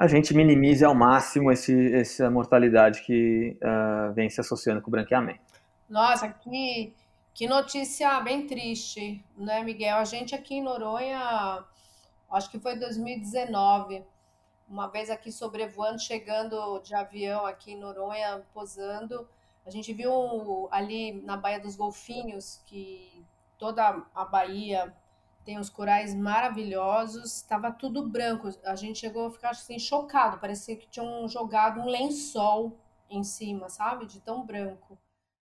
[0.00, 4.90] a gente minimize ao máximo esse, essa mortalidade que uh, vem se associando com o
[4.90, 5.60] branqueamento.
[5.86, 6.94] Nossa, que,
[7.34, 9.98] que notícia bem triste, né, Miguel?
[9.98, 11.62] A gente aqui em Noronha,
[12.30, 14.02] acho que foi 2019,
[14.66, 19.28] uma vez aqui sobrevoando, chegando de avião aqui em Noronha, posando,
[19.66, 23.22] a gente viu ali na Baía dos Golfinhos, que
[23.58, 24.94] toda a Bahia
[25.50, 28.48] tem uns corais maravilhosos, estava tudo branco.
[28.64, 32.78] A gente chegou a ficar assim chocado, parecia que tinham jogado um lençol
[33.10, 34.06] em cima, sabe?
[34.06, 34.96] De tão branco.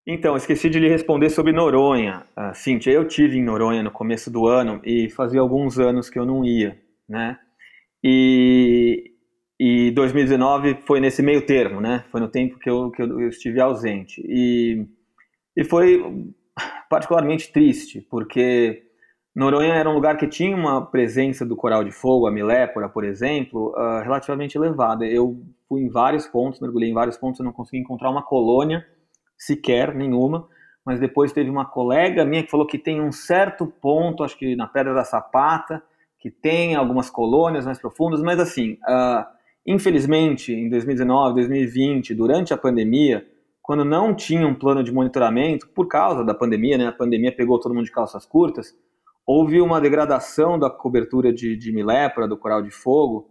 [0.07, 2.25] Então, esqueci de lhe responder sobre Noronha.
[2.37, 6.17] Uh, Cíntia, eu tive em Noronha no começo do ano e fazia alguns anos que
[6.17, 7.37] eu não ia, né?
[8.03, 9.15] E,
[9.59, 12.05] e 2019 foi nesse meio termo, né?
[12.13, 14.23] Foi no tempo que eu, que eu, eu estive ausente.
[14.25, 14.87] E,
[15.57, 16.33] e foi
[16.89, 18.88] particularmente triste, porque
[19.39, 23.05] Noronha era um lugar que tinha uma presença do coral de fogo, a milépora, por
[23.05, 25.07] exemplo, uh, relativamente elevada.
[25.07, 28.85] Eu fui em vários pontos, mergulhei em vários pontos, eu não consegui encontrar uma colônia,
[29.39, 30.49] sequer nenhuma,
[30.85, 34.57] mas depois teve uma colega minha que falou que tem um certo ponto, acho que
[34.57, 35.81] na Pedra da Sapata,
[36.19, 39.25] que tem algumas colônias mais profundas, mas assim, uh,
[39.65, 43.25] infelizmente, em 2019, 2020, durante a pandemia,
[43.63, 47.61] quando não tinha um plano de monitoramento, por causa da pandemia, né, a pandemia pegou
[47.61, 48.75] todo mundo de calças curtas,
[49.29, 53.29] houve uma degradação da cobertura de, de milépora, do coral de fogo,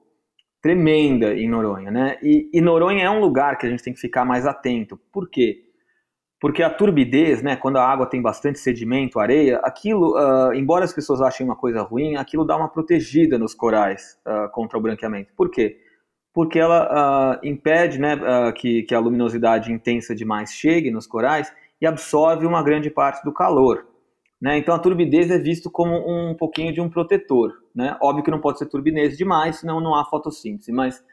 [0.61, 2.19] tremenda em Noronha, né?
[2.21, 4.99] E, e, Noronha é um lugar que a gente tem que ficar mais atento.
[5.11, 5.63] Por quê?
[6.39, 10.93] Porque a turbidez, né, quando a água tem bastante sedimento, areia, aquilo, uh, embora as
[10.93, 15.33] pessoas achem uma coisa ruim, aquilo dá uma protegida nos corais uh, contra o branqueamento.
[15.35, 15.79] Por quê?
[16.31, 18.15] Porque ela uh, impede né,
[18.55, 23.33] que, que a luminosidade intensa demais chegue nos corais e absorve uma grande parte do
[23.33, 23.96] calor.
[24.41, 24.57] Né?
[24.57, 27.53] Então a turbidez é visto como um pouquinho de um protetor.
[27.75, 27.97] Né?
[28.01, 31.03] Óbvio que não pode ser turbidez demais, senão não há fotossíntese, mas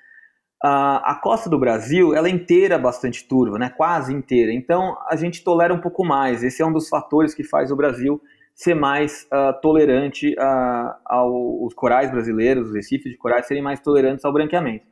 [0.63, 3.71] a, a costa do Brasil ela é inteira bastante turva, né?
[3.71, 4.53] quase inteira.
[4.53, 6.43] Então a gente tolera um pouco mais.
[6.43, 8.21] Esse é um dos fatores que faz o Brasil
[8.55, 14.25] ser mais uh, tolerante uh, aos corais brasileiros, os recifes de corais serem mais tolerantes
[14.25, 14.87] ao branqueamento.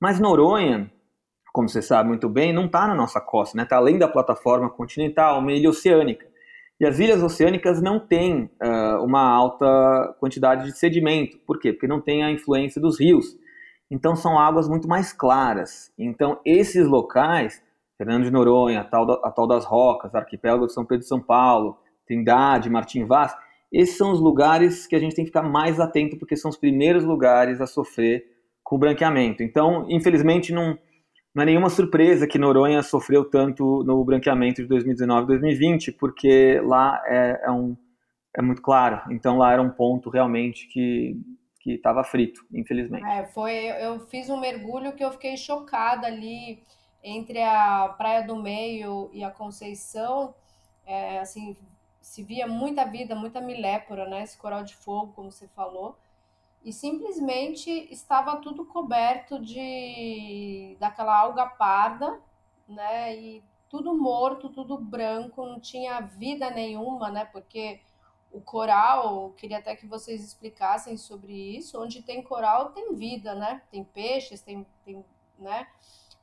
[0.00, 0.88] Mas Noronha,
[1.52, 3.80] como você sabe muito bem, não está na nossa costa, está né?
[3.80, 6.27] Além da plataforma continental, ilha oceânica.
[6.80, 11.38] E as ilhas oceânicas não têm uh, uma alta quantidade de sedimento.
[11.38, 11.72] Por quê?
[11.72, 13.36] Porque não tem a influência dos rios.
[13.90, 15.92] Então são águas muito mais claras.
[15.98, 17.62] Então esses locais,
[17.96, 21.20] Fernando de Noronha, a tal, a tal das Rocas, Arquipélago de São Pedro e São
[21.20, 23.34] Paulo, Trindade, Martim Vaz,
[23.72, 26.56] esses são os lugares que a gente tem que ficar mais atento porque são os
[26.56, 28.24] primeiros lugares a sofrer
[28.62, 29.42] com o branqueamento.
[29.42, 30.78] Então, infelizmente, não,
[31.38, 36.60] não é nenhuma surpresa que Noronha sofreu tanto no branqueamento de 2019 e 2020, porque
[36.64, 37.76] lá é, é, um,
[38.36, 39.00] é muito claro.
[39.12, 41.16] Então lá era um ponto realmente que
[41.60, 43.04] que estava frito, infelizmente.
[43.04, 46.62] É, foi, eu fiz um mergulho que eu fiquei chocada ali
[47.02, 50.32] entre a Praia do Meio e a Conceição,
[50.86, 51.56] é, assim,
[52.00, 55.98] se via muita vida, muita milépora, né, esse coral de fogo, como você falou,
[56.64, 62.20] e simplesmente estava tudo coberto de daquela alga parda,
[62.68, 63.16] né?
[63.16, 67.24] E tudo morto, tudo branco, não tinha vida nenhuma, né?
[67.26, 67.80] Porque
[68.32, 71.80] o coral, queria até que vocês explicassem sobre isso.
[71.80, 73.62] Onde tem coral tem vida, né?
[73.70, 75.04] Tem peixes, tem, tem
[75.38, 75.66] né?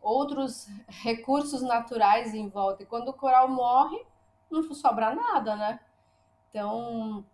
[0.06, 2.84] outros recursos naturais em volta.
[2.84, 4.06] E quando o coral morre,
[4.52, 5.80] não sobra nada, né?
[6.50, 7.26] Então,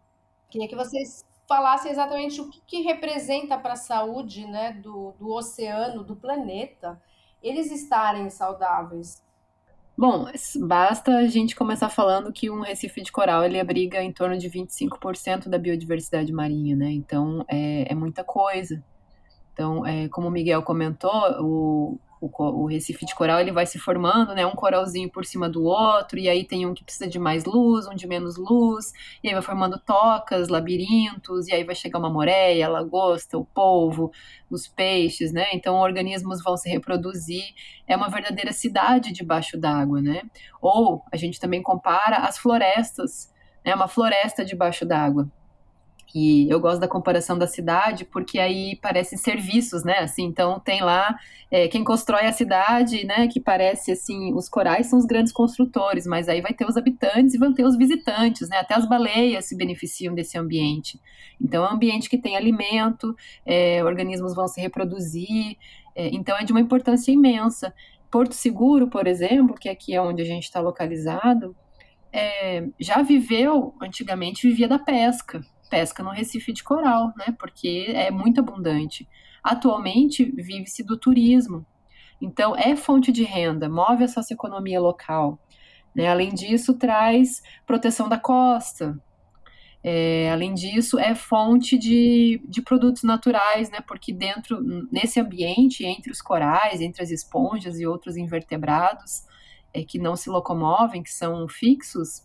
[0.50, 5.34] queria que vocês falasse exatamente o que, que representa para a saúde né, do, do
[5.34, 6.98] oceano, do planeta,
[7.44, 9.22] eles estarem saudáveis.
[9.98, 10.28] Bom,
[10.62, 14.50] basta a gente começar falando que um recife de coral ele abriga em torno de
[14.50, 16.90] 25% da biodiversidade marinha, né?
[16.90, 18.82] Então é, é muita coisa.
[19.52, 21.12] Então, é, como o Miguel comentou,
[21.42, 22.29] o, o,
[22.63, 26.19] o, recife de coral ele vai se formando, né, um coralzinho por cima do outro,
[26.19, 29.34] e aí tem um que precisa de mais luz, um de menos luz, e aí
[29.34, 34.12] vai formando tocas, labirintos, e aí vai chegar uma moreia, a lagosta, o polvo,
[34.51, 35.47] os peixes, né?
[35.53, 37.43] Então organismos vão se reproduzir,
[37.88, 40.21] é uma verdadeira cidade debaixo d'água, né?
[40.62, 43.34] Ou a gente também compara as florestas,
[43.65, 45.27] né, uma floresta debaixo d'água.
[46.13, 50.00] E eu gosto da comparação da cidade, porque aí parece serviços, né?
[50.00, 51.17] Assim, então tem lá
[51.50, 53.28] é, quem constrói a cidade, né?
[53.28, 57.34] Que parece assim, os corais são os grandes construtores, mas aí vai ter os habitantes
[57.34, 58.58] e vão ter os visitantes, né?
[58.58, 61.00] Até as baleias se beneficiam desse ambiente.
[61.39, 65.58] Então é um ambiente que tem alimento, é, organismos vão se reproduzir,
[65.95, 67.74] é, então é de uma importância imensa.
[68.12, 71.56] Porto Seguro, por exemplo, que aqui é onde a gente está localizado,
[72.12, 77.34] é, já viveu, antigamente vivia da pesca pesca no Recife de coral, né?
[77.39, 79.07] Porque é muito abundante.
[79.41, 81.65] Atualmente vive-se do turismo.
[82.21, 85.39] Então é fonte de renda, move a socioeconomia local.
[85.95, 86.07] Né?
[86.07, 89.01] Além disso, traz proteção da costa.
[89.84, 93.79] É, além disso, é fonte de, de produtos naturais, né?
[93.88, 99.23] Porque dentro, nesse ambiente, entre os corais, entre as esponjas e outros invertebrados
[99.73, 102.21] é, que não se locomovem, que são fixos,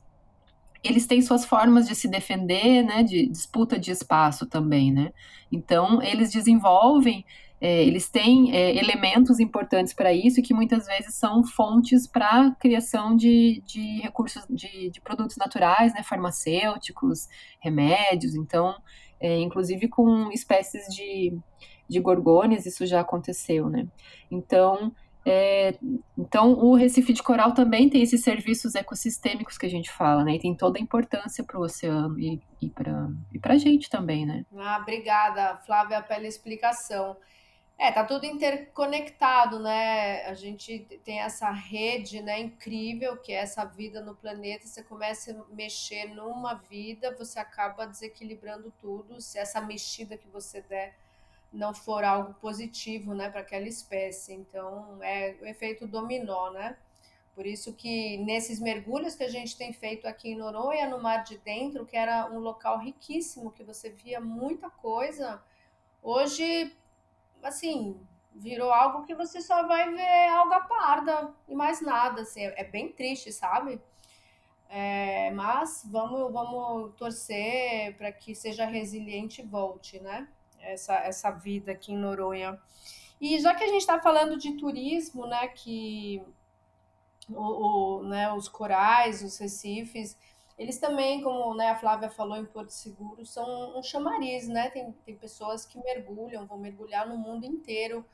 [0.86, 5.12] eles têm suas formas de se defender, né, de disputa de espaço também, né?
[5.50, 7.24] Então, eles desenvolvem,
[7.60, 13.16] é, eles têm é, elementos importantes para isso que muitas vezes são fontes para criação
[13.16, 17.28] de, de recursos, de, de, produtos naturais, né, farmacêuticos,
[17.60, 18.34] remédios.
[18.34, 18.74] Então,
[19.18, 21.36] é, inclusive com espécies de,
[21.88, 23.86] de gorgônias, isso já aconteceu, né?
[24.30, 24.92] Então,
[25.28, 25.74] É,
[26.16, 30.36] então, o Recife de Coral também tem esses serviços ecossistêmicos que a gente fala, né?
[30.36, 34.24] E tem toda a importância para o oceano e, e para e a gente também,
[34.24, 34.46] né?
[34.56, 37.16] Ah, obrigada, Flávia, pela explicação.
[37.76, 40.24] É, tá tudo interconectado, né?
[40.26, 44.66] A gente tem essa rede, né, incrível, que é essa vida no planeta.
[44.66, 49.20] Você começa a mexer numa vida, você acaba desequilibrando tudo.
[49.20, 50.94] Se essa mexida que você der
[51.56, 54.32] não for algo positivo, né, para aquela espécie.
[54.34, 56.76] Então, é o efeito dominó, né?
[57.34, 61.22] Por isso que nesses mergulhos que a gente tem feito aqui em Noronha, no Mar
[61.22, 65.42] de Dentro, que era um local riquíssimo, que você via muita coisa,
[66.02, 66.74] hoje,
[67.42, 68.00] assim,
[68.34, 72.90] virou algo que você só vai ver alga parda e mais nada, assim, é, bem
[72.92, 73.80] triste, sabe?
[74.68, 80.26] É, mas vamos, vamos torcer para que seja resiliente e volte, né?
[80.66, 82.58] Essa, essa vida aqui em Noronha.
[83.20, 86.22] E já que a gente está falando de turismo, né, que
[87.28, 87.40] o,
[87.98, 90.16] o, né, os corais, os recifes,
[90.58, 94.70] eles também, como né, a Flávia falou em Porto Seguro, são um chamariz, né?
[94.70, 98.04] Tem, tem pessoas que mergulham, vão mergulhar no mundo inteiro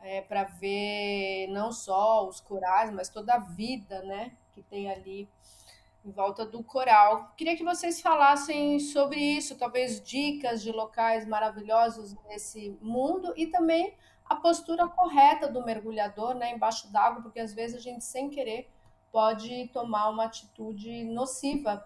[0.00, 5.28] é, para ver não só os corais, mas toda a vida, né, que tem ali
[6.04, 7.32] em volta do coral.
[7.36, 13.94] Queria que vocês falassem sobre isso, talvez dicas de locais maravilhosos nesse mundo e também
[14.24, 18.70] a postura correta do mergulhador, né, embaixo d'água, porque às vezes a gente sem querer
[19.10, 21.84] pode tomar uma atitude nociva.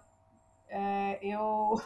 [0.68, 1.80] É, eu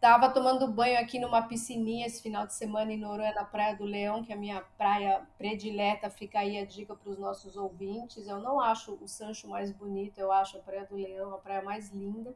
[0.00, 3.84] Tava tomando banho aqui numa piscininha esse final de semana em Noronha, na Praia do
[3.84, 6.08] Leão, que é a minha praia predileta.
[6.08, 8.26] Fica aí a dica para os nossos ouvintes.
[8.26, 11.60] Eu não acho o Sancho mais bonito, eu acho a Praia do Leão a praia
[11.60, 12.34] mais linda.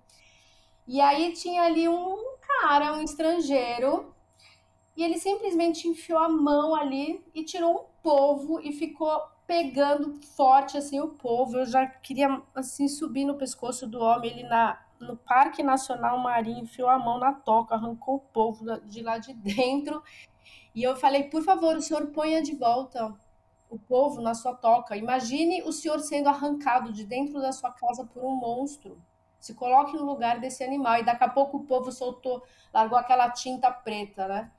[0.87, 4.15] E aí tinha ali um cara, um estrangeiro,
[4.95, 10.77] e ele simplesmente enfiou a mão ali e tirou um polvo e ficou pegando forte
[10.77, 11.57] assim o polvo.
[11.57, 16.65] Eu já queria assim subir no pescoço do homem, ele na no Parque Nacional Marinho,
[16.65, 20.03] enfiou a mão na toca, arrancou o povo de lá de dentro.
[20.75, 23.15] E eu falei, por favor, o senhor ponha de volta
[23.75, 24.97] o povo na sua toca.
[24.97, 29.01] Imagine o senhor sendo arrancado de dentro da sua casa por um monstro.
[29.41, 30.99] Se coloque no lugar desse animal.
[30.99, 34.51] E daqui a pouco o povo soltou, largou aquela tinta preta, né?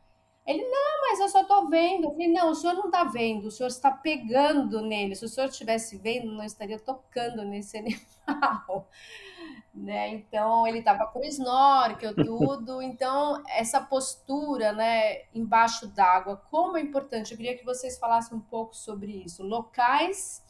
[0.45, 2.05] Ele, não, mas eu só estou vendo.
[2.05, 5.15] Eu falei, não, o senhor não está vendo, o senhor está pegando nele.
[5.15, 8.88] Se o senhor estivesse vendo, não estaria tocando nesse animal
[9.75, 10.09] né?
[10.09, 12.81] Então ele estava com snorkel, tudo.
[12.81, 17.31] Então essa postura, né, embaixo d'água, como é importante.
[17.31, 20.41] Eu queria que vocês falassem um pouco sobre isso, locais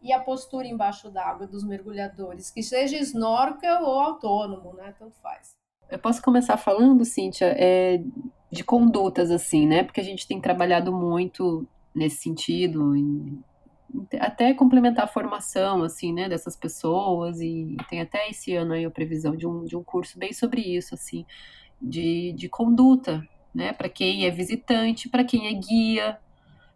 [0.00, 4.94] e a postura embaixo d'água dos mergulhadores, que seja snorkel ou autônomo, né?
[4.98, 5.54] Tanto faz.
[5.88, 8.02] Eu posso começar falando, Cíntia, é,
[8.50, 9.84] de condutas assim, né?
[9.84, 13.44] Porque a gente tem trabalhado muito nesse sentido em
[14.20, 18.90] até complementar a formação, assim, né, dessas pessoas, e tem até esse ano aí a
[18.90, 21.26] previsão de um, de um curso bem sobre isso, assim,
[21.80, 26.18] de, de conduta, né, para quem é visitante, para quem é guia,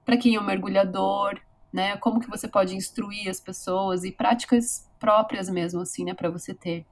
[0.04, 1.40] para quem é um mergulhador,
[1.72, 6.30] né, como que você pode instruir as pessoas e práticas próprias mesmo, assim, né, para
[6.30, 6.86] você ter.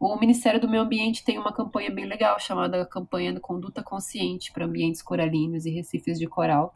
[0.00, 4.52] O Ministério do Meio Ambiente tem uma campanha bem legal chamada Campanha de Conduta Consciente
[4.52, 6.72] para Ambientes Coralinos e Recifes de Coral,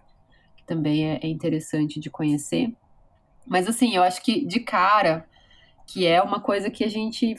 [0.56, 2.74] que também é, é interessante de conhecer.
[3.46, 5.26] Mas assim, eu acho que de cara,
[5.86, 7.36] que é uma coisa que a gente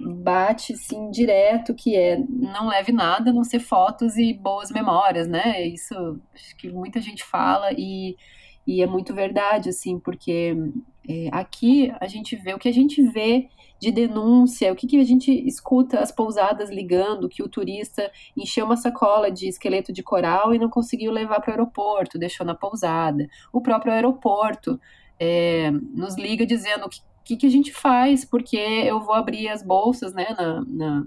[0.00, 5.28] bate assim direto, que é não leve nada, a não ser fotos e boas memórias,
[5.28, 5.64] né?
[5.66, 5.94] Isso
[6.34, 8.16] acho que muita gente fala e,
[8.66, 10.54] e é muito verdade, assim, porque
[11.08, 13.48] é, aqui a gente vê o que a gente vê
[13.80, 18.64] de denúncia, o que, que a gente escuta as pousadas ligando, que o turista encheu
[18.64, 22.54] uma sacola de esqueleto de coral e não conseguiu levar para o aeroporto, deixou na
[22.54, 23.26] pousada.
[23.52, 24.80] O próprio aeroporto
[25.24, 26.90] é, nos liga dizendo o
[27.24, 31.04] que, que, a gente faz, porque eu vou abrir as bolsas né, na, na,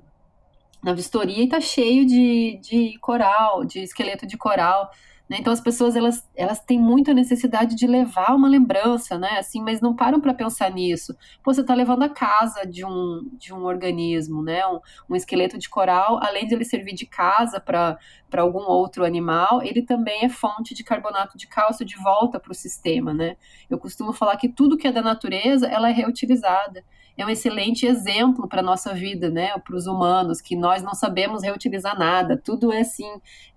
[0.82, 4.90] na vistoria e tá cheio de, de coral, de esqueleto de coral.
[5.30, 5.38] Né?
[5.40, 9.40] Então as pessoas elas, elas têm muita necessidade de levar uma lembrança, né?
[9.40, 11.16] Assim, mas não param para pensar nisso.
[11.44, 14.66] Pô, você está levando a casa de um, de um organismo, né?
[14.68, 17.98] Um, um esqueleto de coral, além de ele servir de casa para
[18.38, 22.56] algum outro animal, ele também é fonte de carbonato de cálcio de volta para o
[22.56, 23.36] sistema, né?
[23.70, 26.84] Eu costumo falar que tudo que é da natureza ela é reutilizada
[27.18, 29.58] é um excelente exemplo para a nossa vida, né?
[29.60, 32.38] Para os humanos, que nós não sabemos reutilizar nada.
[32.38, 33.10] Tudo é assim,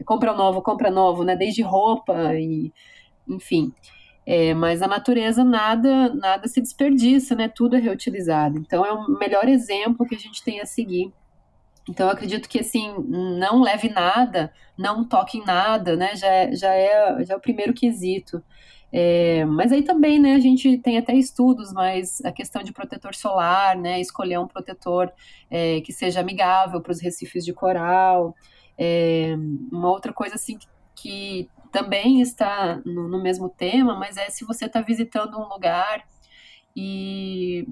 [0.04, 1.34] compra novo, compra novo, né?
[1.34, 2.72] Desde roupa e,
[3.28, 3.72] enfim.
[4.24, 7.48] É, mas a natureza nada nada se desperdiça, né?
[7.48, 8.58] Tudo é reutilizado.
[8.58, 11.12] Então é o melhor exemplo que a gente tem a seguir.
[11.88, 16.14] Então eu acredito que assim não leve nada, não toque em nada, né?
[16.14, 18.42] Já, é, já é já é o primeiro quesito.
[18.90, 23.14] É, mas aí também, né, a gente tem até estudos, mas a questão de protetor
[23.14, 25.12] solar, né, escolher um protetor
[25.50, 28.34] é, que seja amigável para os recifes de coral.
[28.78, 29.34] É,
[29.70, 34.44] uma outra coisa assim que, que também está no, no, mesmo tema, mas é se
[34.44, 36.04] você está visitando um lugar
[36.74, 37.68] e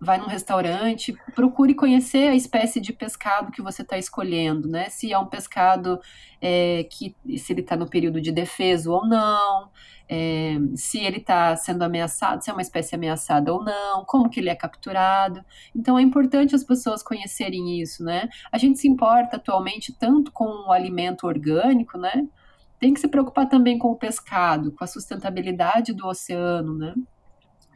[0.00, 4.88] vai num restaurante, procure conhecer a espécie de pescado que você está escolhendo, né?
[4.88, 6.00] Se é um pescado
[6.40, 9.70] é, que se ele está no período de defesa ou não,
[10.08, 14.40] é, se ele está sendo ameaçado, se é uma espécie ameaçada ou não, como que
[14.40, 15.44] ele é capturado.
[15.74, 18.28] Então é importante as pessoas conhecerem isso, né?
[18.52, 22.26] A gente se importa atualmente tanto com o alimento orgânico, né?
[22.78, 26.94] Tem que se preocupar também com o pescado, com a sustentabilidade do oceano, né?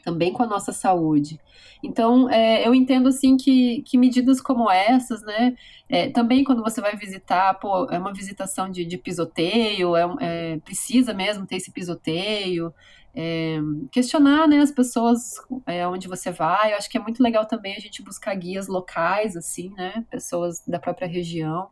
[0.03, 1.41] Também com a nossa saúde.
[1.83, 5.57] Então, é, eu entendo assim que, que medidas como essas, né,
[5.89, 10.59] é, também quando você vai visitar, pô, é uma visitação de, de pisoteio, é, é
[10.59, 12.73] precisa mesmo ter esse pisoteio,
[13.15, 13.59] é,
[13.91, 15.35] questionar, né, as pessoas
[15.67, 16.73] é, onde você vai.
[16.73, 20.63] Eu acho que é muito legal também a gente buscar guias locais, assim, né, pessoas
[20.67, 21.69] da própria região.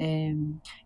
[0.00, 0.32] É,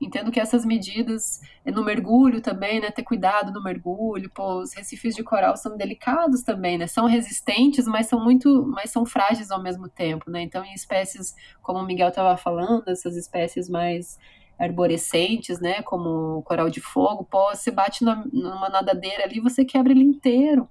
[0.00, 4.72] entendo que essas medidas é, no mergulho também, né, ter cuidado no mergulho, pô, os
[4.72, 9.50] recifes de coral são delicados também, né, são resistentes, mas são muito, mas são frágeis
[9.50, 14.18] ao mesmo tempo, né, então em espécies, como o Miguel estava falando, essas espécies mais
[14.58, 19.92] arborescentes, né, como o coral de fogo, pô, você bate numa nadadeira ali, você quebra
[19.92, 20.66] ele inteiro,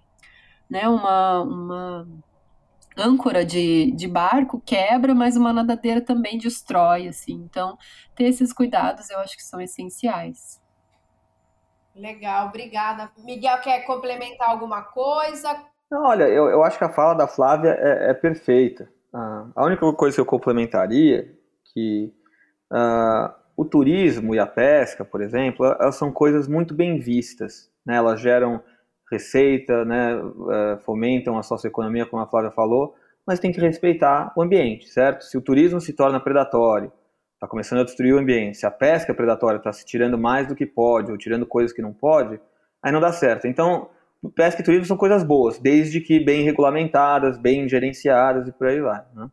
[0.67, 2.07] né, uma, uma
[2.97, 7.33] âncora de, de barco quebra, mas uma nadadeira também destrói, assim.
[7.33, 7.77] Então,
[8.15, 10.61] ter esses cuidados eu acho que são essenciais.
[11.95, 13.09] Legal, obrigada.
[13.17, 15.63] Miguel, quer complementar alguma coisa?
[15.89, 18.89] Não, olha, eu, eu acho que a fala da Flávia é, é perfeita.
[19.13, 21.37] Ah, a única coisa que eu complementaria
[21.73, 22.13] que
[22.71, 27.69] ah, o turismo e a pesca, por exemplo, elas são coisas muito bem vistas.
[27.85, 27.95] Né?
[27.95, 28.63] Elas geram
[29.11, 30.13] receita, né,
[30.51, 32.95] é, fomentam a socioeconomia, como a Flávia falou,
[33.27, 35.23] mas tem que respeitar o ambiente, certo?
[35.25, 36.91] Se o turismo se torna predatório,
[37.33, 40.47] está começando a destruir o ambiente, se a pesca é predatória está se tirando mais
[40.47, 42.39] do que pode, ou tirando coisas que não pode,
[42.81, 43.47] aí não dá certo.
[43.47, 43.89] Então,
[44.35, 48.79] pesca e turismo são coisas boas, desde que bem regulamentadas, bem gerenciadas e por aí
[48.79, 49.03] vai.
[49.13, 49.29] Né?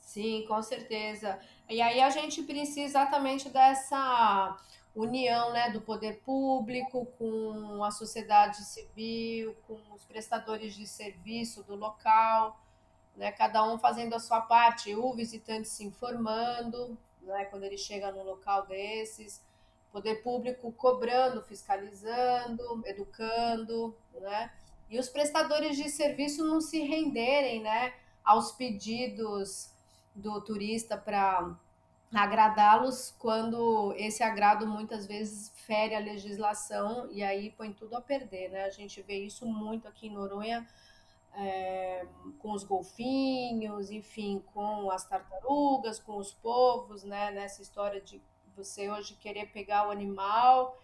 [0.00, 1.38] Sim, com certeza.
[1.68, 4.56] E aí a gente precisa exatamente dessa
[4.94, 11.76] união né, do poder público com a sociedade civil, com os prestadores de serviço do
[11.76, 12.60] local,
[13.16, 18.10] né, cada um fazendo a sua parte, o visitante se informando né, quando ele chega
[18.10, 19.42] num local desses,
[19.92, 24.50] poder público cobrando, fiscalizando, educando, né,
[24.88, 29.70] e os prestadores de serviço não se renderem né, aos pedidos
[30.14, 31.56] do turista para
[32.12, 38.50] agradá-los quando esse agrado muitas vezes fere a legislação e aí põe tudo a perder,
[38.50, 38.64] né?
[38.64, 40.66] A gente vê isso muito aqui em Noronha
[41.34, 42.04] é,
[42.40, 47.30] com os golfinhos, enfim, com as tartarugas, com os povos, né?
[47.30, 48.20] Nessa história de
[48.56, 50.76] você hoje querer pegar o animal,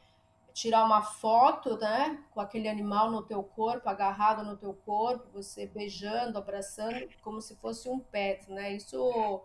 [0.53, 2.22] tirar uma foto, né?
[2.31, 7.57] Com aquele animal no teu corpo, agarrado no teu corpo, você beijando, abraçando, como se
[7.57, 8.72] fosse um pet, né?
[8.72, 9.43] Isso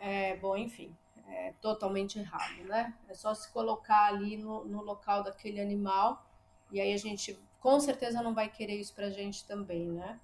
[0.00, 0.92] é, bom, enfim,
[1.28, 2.92] é totalmente errado, né?
[3.08, 6.24] É só se colocar ali no, no local daquele animal
[6.72, 10.18] e aí a gente com certeza não vai querer isso para a gente também, né?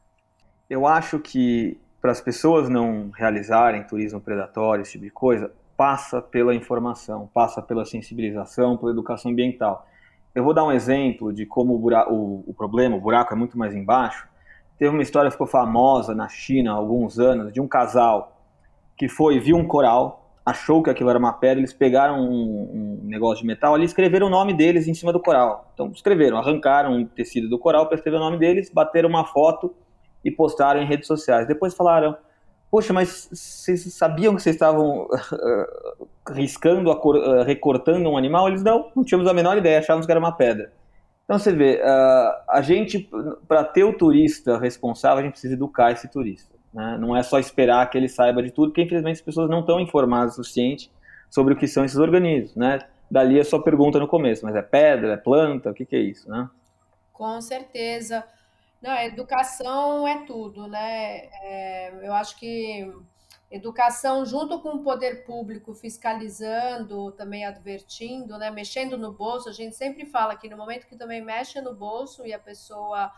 [0.68, 6.22] Eu acho que para as pessoas não realizarem turismo predatório, esse tipo de coisa, passa
[6.22, 9.86] pela informação, passa pela sensibilização, pela educação ambiental.
[10.34, 13.36] Eu vou dar um exemplo de como o, buraco, o, o problema, o buraco é
[13.36, 14.26] muito mais embaixo.
[14.78, 18.35] Teve uma história que ficou famosa na China há alguns anos de um casal
[18.96, 23.08] que foi, viu um coral, achou que aquilo era uma pedra, eles pegaram um, um
[23.08, 25.70] negócio de metal ali e escreveram o nome deles em cima do coral.
[25.74, 29.74] Então escreveram, arrancaram um tecido do coral para escrever o nome deles, bateram uma foto
[30.24, 31.48] e postaram em redes sociais.
[31.48, 32.16] Depois falaram,
[32.70, 38.48] poxa, mas vocês sabiam que vocês estavam uh, riscando, uh, recortando um animal?
[38.48, 40.72] Eles não, não tínhamos a menor ideia, achávamos que era uma pedra.
[41.24, 43.10] Então você vê, uh, a gente,
[43.48, 46.55] para ter o turista responsável, a gente precisa educar esse turista.
[46.76, 46.98] Né?
[47.00, 49.80] Não é só esperar que ele saiba de tudo, porque infelizmente as pessoas não estão
[49.80, 50.92] informadas o suficiente
[51.30, 52.54] sobre o que são esses organismos.
[52.54, 52.80] Né?
[53.10, 56.00] Dali a sua pergunta no começo, mas é pedra, é planta, o que, que é
[56.00, 56.28] isso?
[56.28, 56.46] Né?
[57.14, 58.22] Com certeza.
[58.82, 61.28] Não, educação é tudo, né?
[61.42, 62.92] É, eu acho que
[63.50, 68.50] educação junto com o poder público fiscalizando, também advertindo, né?
[68.50, 72.26] Mexendo no bolso, a gente sempre fala que no momento que também mexe no bolso
[72.26, 73.10] e a pessoa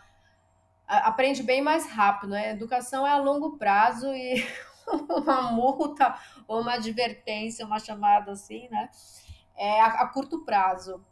[0.89, 2.51] aprende bem mais rápido, né?
[2.51, 4.43] Educação é a longo prazo e
[5.09, 6.17] uma multa
[6.47, 8.89] ou uma advertência, uma chamada assim, né?
[9.55, 11.03] É a, a curto prazo.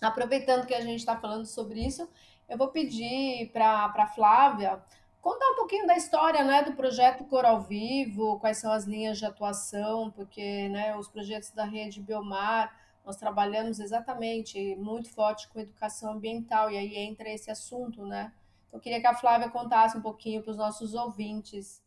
[0.00, 2.08] Aproveitando que a gente está falando sobre isso,
[2.48, 4.82] eu vou pedir para a Flávia
[5.20, 9.24] contar um pouquinho da história né, do projeto Coral Vivo, quais são as linhas de
[9.24, 12.74] atuação, porque né, os projetos da rede Biomar,
[13.06, 18.32] nós trabalhamos exatamente muito forte com educação ambiental, e aí entra esse assunto, né?
[18.72, 21.82] Então, eu queria que a Flávia contasse um pouquinho para os nossos ouvintes.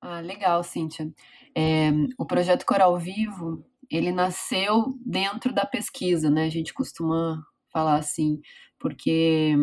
[0.00, 1.12] Ah, legal, Cíntia.
[1.54, 6.46] É, o projeto Coral Vivo, ele nasceu dentro da pesquisa, né?
[6.46, 8.40] A gente costuma falar assim,
[8.78, 9.54] porque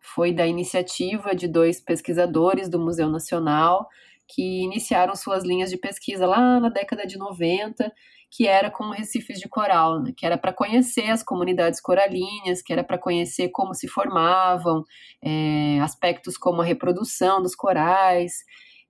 [0.00, 3.86] foi da iniciativa de dois pesquisadores do Museu Nacional
[4.26, 7.92] que iniciaram suas linhas de pesquisa lá na década de 90,
[8.34, 10.12] que era com recifes de coral, né?
[10.16, 14.82] que era para conhecer as comunidades coralíneas, que era para conhecer como se formavam,
[15.22, 18.32] é, aspectos como a reprodução dos corais.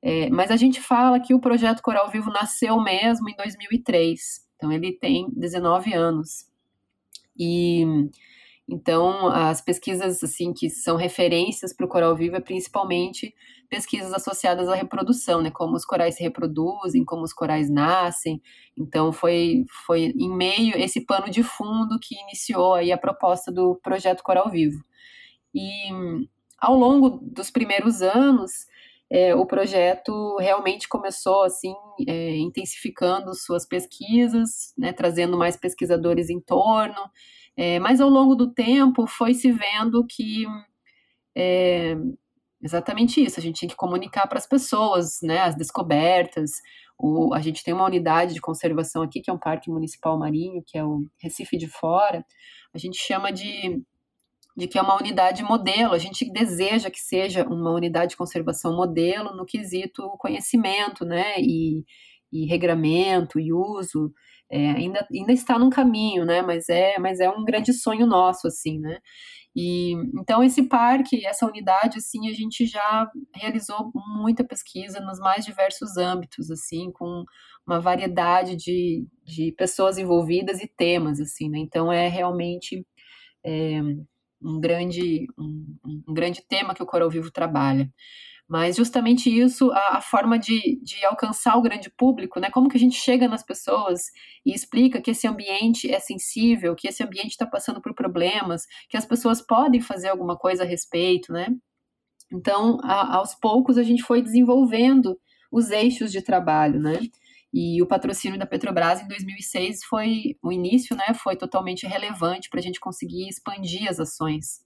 [0.00, 4.70] É, mas a gente fala que o projeto Coral Vivo nasceu mesmo em 2003, então
[4.70, 6.46] ele tem 19 anos.
[7.36, 7.84] E
[8.68, 13.34] então, as pesquisas assim que são referências para o coral vivo é principalmente
[13.68, 15.50] pesquisas associadas à reprodução, né?
[15.50, 18.40] Como os corais se reproduzem, como os corais nascem.
[18.78, 23.74] Então, foi, foi em meio esse pano de fundo que iniciou aí a proposta do
[23.82, 24.82] projeto Coral Vivo.
[25.54, 25.88] E
[26.58, 28.52] ao longo dos primeiros anos,
[29.10, 31.74] é, o projeto realmente começou assim
[32.08, 37.10] é, intensificando suas pesquisas, né, trazendo mais pesquisadores em torno.
[37.56, 40.46] É, mas ao longo do tempo foi se vendo que
[41.36, 41.96] é
[42.62, 46.52] exatamente isso, a gente tinha que comunicar para as pessoas né, as descobertas.
[46.96, 50.62] O, a gente tem uma unidade de conservação aqui, que é um parque municipal marinho,
[50.64, 52.24] que é o Recife de Fora.
[52.72, 53.82] A gente chama de,
[54.56, 58.76] de que é uma unidade modelo, a gente deseja que seja uma unidade de conservação
[58.76, 61.84] modelo no quesito conhecimento, né, e,
[62.32, 64.12] e regramento e uso
[64.52, 66.42] é, ainda, ainda está num caminho, né?
[66.42, 68.98] Mas é, mas é um grande sonho nosso, assim, né?
[69.56, 75.44] E então esse parque, essa unidade, assim, a gente já realizou muita pesquisa nos mais
[75.44, 77.24] diversos âmbitos, assim, com
[77.66, 81.58] uma variedade de, de pessoas envolvidas e temas, assim, né?
[81.58, 82.86] Então é realmente
[83.44, 83.80] é,
[84.42, 85.76] um grande um,
[86.08, 87.90] um grande tema que o Coral Vivo trabalha.
[88.48, 92.50] Mas justamente isso, a, a, forma de, de alcançar o grande público, né?
[92.50, 94.00] Como que a gente chega nas pessoas
[94.44, 98.96] e explica que esse ambiente é sensível, que esse ambiente está passando por problemas, que
[98.96, 101.48] as pessoas podem fazer alguma coisa a respeito, né?
[102.32, 105.18] Então, a, aos poucos, a gente foi desenvolvendo
[105.50, 106.98] os eixos de trabalho, né?
[107.52, 111.12] E o patrocínio da Petrobras em 2006 foi o início, né?
[111.14, 114.60] Foi totalmente relevante para a gente conseguir expandir as ações.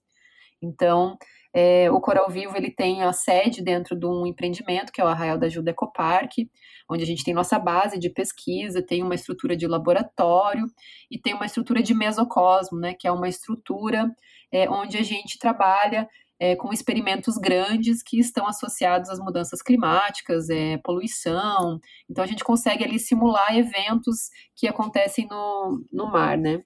[0.63, 1.19] Então,
[1.59, 5.07] é, o Coral Vivo ele tem a sede dentro de um empreendimento, que é o
[5.07, 6.47] Arraial da Ajuda Ecopark,
[6.87, 10.67] onde a gente tem nossa base de pesquisa, tem uma estrutura de laboratório
[11.11, 14.15] e tem uma estrutura de mesocosmo, né, que é uma estrutura
[14.53, 16.07] é, onde a gente trabalha
[16.39, 21.81] é, com experimentos grandes que estão associados às mudanças climáticas, é, poluição.
[22.07, 26.63] Então a gente consegue ali simular eventos que acontecem no, no mar, né?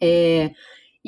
[0.00, 0.52] É,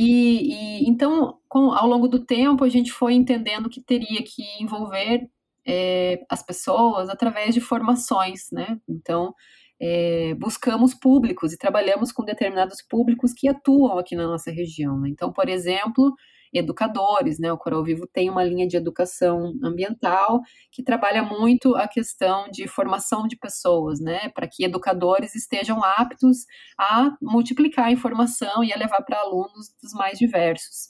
[0.03, 4.43] e, e então, com, ao longo do tempo, a gente foi entendendo que teria que
[4.59, 5.29] envolver
[5.67, 8.79] é, as pessoas através de formações, né?
[8.89, 9.35] Então,
[9.79, 14.99] é, buscamos públicos e trabalhamos com determinados públicos que atuam aqui na nossa região.
[15.01, 15.11] Né?
[15.11, 16.15] Então, por exemplo,
[16.53, 17.53] educadores, né?
[17.53, 20.41] O Coral Vivo tem uma linha de educação ambiental
[20.73, 24.29] que trabalha muito a questão de formação de pessoas, né?
[24.31, 26.47] Para que educadores estejam aptos
[26.79, 30.89] a multiplicar a informação e a levar para alunos dos mais diversos.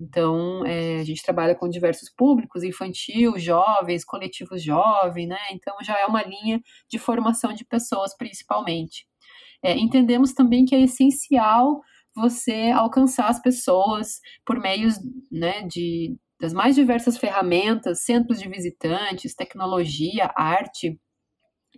[0.00, 5.38] Então, é, a gente trabalha com diversos públicos, infantil, jovens, coletivos jovens, né?
[5.52, 9.06] Então, já é uma linha de formação de pessoas, principalmente.
[9.62, 11.80] É, entendemos também que é essencial
[12.14, 14.98] você alcançar as pessoas por meios
[15.30, 20.98] né, de, das mais diversas ferramentas, centros de visitantes, tecnologia, arte,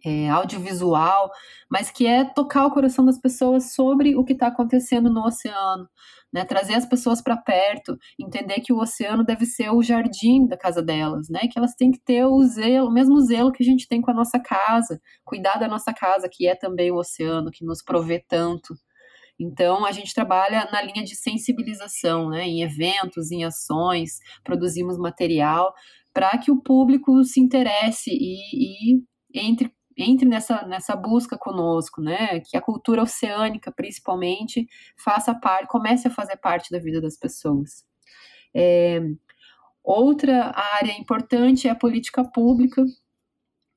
[0.05, 1.31] é, audiovisual,
[1.71, 5.89] mas que é tocar o coração das pessoas sobre o que está acontecendo no oceano,
[6.33, 6.45] né?
[6.45, 10.83] trazer as pessoas para perto, entender que o oceano deve ser o jardim da casa
[10.83, 11.49] delas, né?
[11.51, 14.11] que elas têm que ter o zelo, o mesmo zelo que a gente tem com
[14.11, 18.23] a nossa casa, cuidar da nossa casa, que é também o oceano, que nos provê
[18.29, 18.75] tanto.
[19.39, 25.75] Então, a gente trabalha na linha de sensibilização, né, em eventos, em ações, produzimos material
[26.13, 29.03] para que o público se interesse e, e
[29.35, 32.41] entre entre nessa, nessa busca conosco, né?
[32.41, 34.67] Que a cultura oceânica, principalmente,
[34.97, 37.85] faça parte, comece a fazer parte da vida das pessoas.
[38.55, 39.01] É,
[39.83, 42.85] outra área importante é a política pública,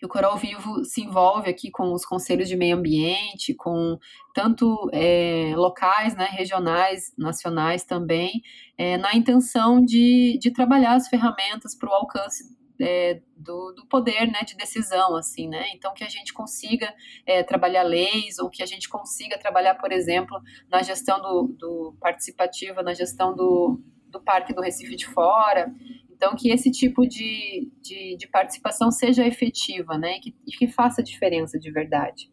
[0.06, 3.98] o Coral Vivo se envolve aqui com os conselhos de meio ambiente, com
[4.34, 8.42] tanto é, locais, né, regionais, nacionais também,
[8.78, 14.28] é, na intenção de, de trabalhar as ferramentas para o alcance é, do, do, poder
[14.28, 15.66] né, de decisão, assim, né?
[15.74, 16.94] Então que a gente consiga
[17.26, 20.40] é, trabalhar leis ou que a gente consiga trabalhar, por exemplo,
[20.70, 25.74] na gestão do, do participativa, na gestão do, do Parque do Recife de Fora,
[26.18, 31.04] então, que esse tipo de, de, de participação seja efetiva, né, e que, que faça
[31.04, 32.32] diferença de verdade.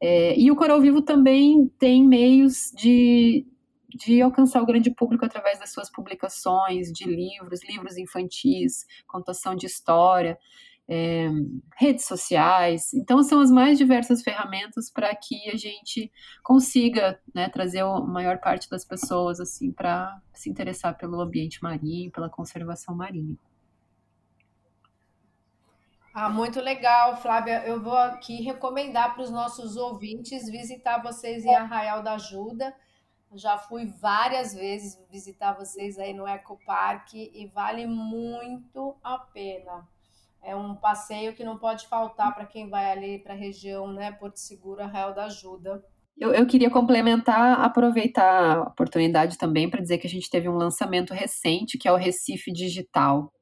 [0.00, 3.46] É, e o Coral Vivo também tem meios de,
[3.88, 9.64] de alcançar o grande público através das suas publicações de livros, livros infantis, contação de
[9.64, 10.38] história
[10.88, 11.28] é,
[11.76, 12.94] redes sociais.
[12.94, 16.10] Então, são as mais diversas ferramentas para que a gente
[16.42, 22.10] consiga né, trazer a maior parte das pessoas assim para se interessar pelo ambiente marinho,
[22.10, 23.36] pela conservação marinha.
[26.14, 27.64] Ah, muito legal, Flávia.
[27.66, 32.74] Eu vou aqui recomendar para os nossos ouvintes visitar vocês em Arraial da Ajuda.
[33.34, 39.86] Já fui várias vezes visitar vocês aí no Ecoparque e vale muito a pena
[40.42, 44.12] é um passeio que não pode faltar para quem vai ali para a região, né,
[44.12, 45.82] Porto Seguro, Arraial da Ajuda.
[46.16, 50.56] Eu, eu, queria complementar, aproveitar a oportunidade também para dizer que a gente teve um
[50.56, 53.32] lançamento recente, que é o Recife Digital.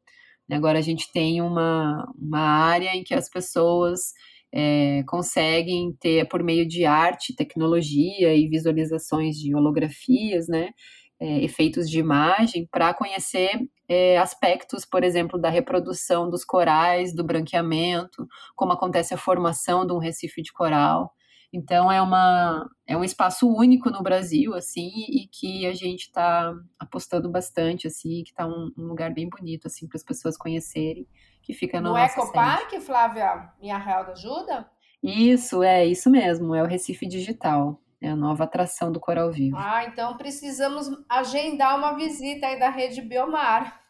[0.51, 4.13] Agora a gente tem uma, uma área em que as pessoas
[4.53, 10.71] é, conseguem ter, por meio de arte, tecnologia e visualizações de holografias, né,
[11.19, 13.59] é, efeitos de imagem, para conhecer
[13.89, 19.93] é, aspectos, por exemplo, da reprodução dos corais, do branqueamento, como acontece a formação de
[19.93, 21.13] um recife de coral.
[21.53, 26.53] Então é uma é um espaço único no Brasil assim e que a gente está
[26.79, 31.07] apostando bastante assim, que está um, um, lugar bem bonito assim para as pessoas conhecerem,
[31.43, 34.69] que fica no, no Ecopark, Flávia, em Arraial da Ajuda.
[35.03, 37.81] Isso é isso mesmo, é o Recife Digital.
[38.01, 39.57] É a nova atração do Coral Vivo.
[39.59, 43.81] Ah, então precisamos agendar uma visita aí da Rede Biomar.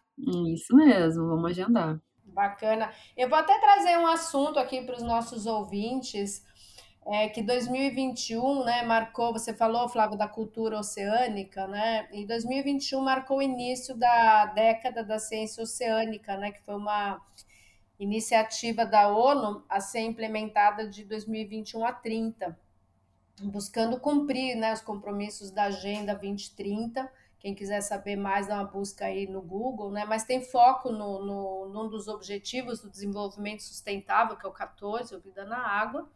[0.52, 2.00] Isso mesmo, vamos agendar.
[2.24, 2.92] Bacana.
[3.16, 6.44] Eu vou até trazer um assunto aqui para os nossos ouvintes,
[7.06, 13.38] é, que 2021, né, marcou, você falou, Flávio, da cultura oceânica, né, e 2021 marcou
[13.38, 17.20] o início da década da ciência oceânica, né, que foi uma
[17.98, 22.65] iniciativa da ONU a ser implementada de 2021 a 30
[23.42, 27.10] buscando cumprir né, os compromissos da Agenda 2030.
[27.38, 30.04] Quem quiser saber mais, dá uma busca aí no Google, né?
[30.04, 35.14] Mas tem foco no, no, num dos objetivos do desenvolvimento sustentável, que é o 14,
[35.14, 36.08] o Vida na Água,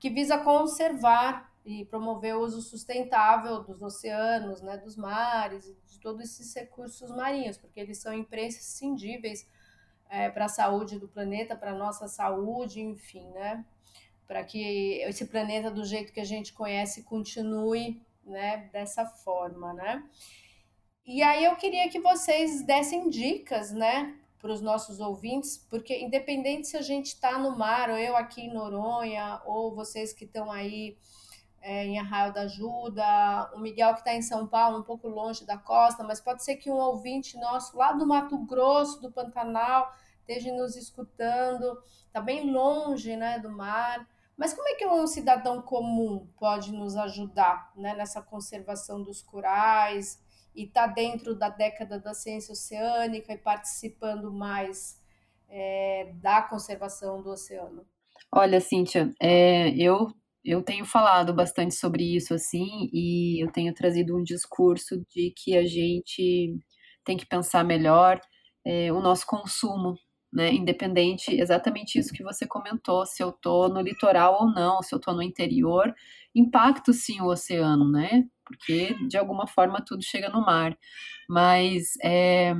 [0.00, 6.00] que visa conservar e promover o uso sustentável dos oceanos, né, dos mares e de
[6.00, 9.46] todos esses recursos marinhos, porque eles são imprescindíveis
[10.08, 13.64] é, para a saúde do planeta, para a nossa saúde, enfim, né?
[14.28, 20.04] Para que esse planeta do jeito que a gente conhece continue, né, dessa forma, né?
[21.06, 26.68] E aí eu queria que vocês dessem dicas, né, para os nossos ouvintes, porque independente
[26.68, 30.52] se a gente está no mar, ou eu aqui em Noronha, ou vocês que estão
[30.52, 30.98] aí
[31.62, 35.46] é, em Arraial da Ajuda, o Miguel que está em São Paulo, um pouco longe
[35.46, 39.90] da costa, mas pode ser que um ouvinte nosso lá do Mato Grosso, do Pantanal,
[40.20, 44.06] esteja nos escutando, está bem longe, né, do mar.
[44.38, 50.22] Mas como é que um cidadão comum pode nos ajudar né, nessa conservação dos corais
[50.54, 54.96] e estar tá dentro da década da ciência oceânica e participando mais
[55.48, 57.84] é, da conservação do oceano?
[58.30, 60.12] Olha, Cíntia, é, eu
[60.44, 65.56] eu tenho falado bastante sobre isso assim e eu tenho trazido um discurso de que
[65.56, 66.56] a gente
[67.04, 68.20] tem que pensar melhor
[68.64, 69.96] é, o nosso consumo
[70.32, 70.52] né?
[70.52, 74.98] Independente, exatamente isso que você comentou, se eu estou no litoral ou não, se eu
[74.98, 75.94] estou no interior,
[76.34, 78.24] impacto sim o oceano, né?
[78.44, 80.76] Porque de alguma forma tudo chega no mar.
[81.28, 82.54] Mas é,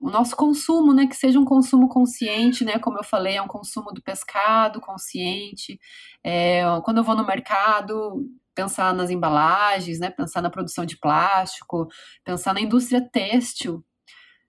[0.00, 1.06] o nosso consumo, né?
[1.06, 2.78] Que seja um consumo consciente, né?
[2.78, 5.78] Como eu falei, é um consumo do pescado consciente.
[6.22, 10.10] É, quando eu vou no mercado, pensar nas embalagens, né?
[10.10, 11.88] Pensar na produção de plástico,
[12.24, 13.84] pensar na indústria têxtil,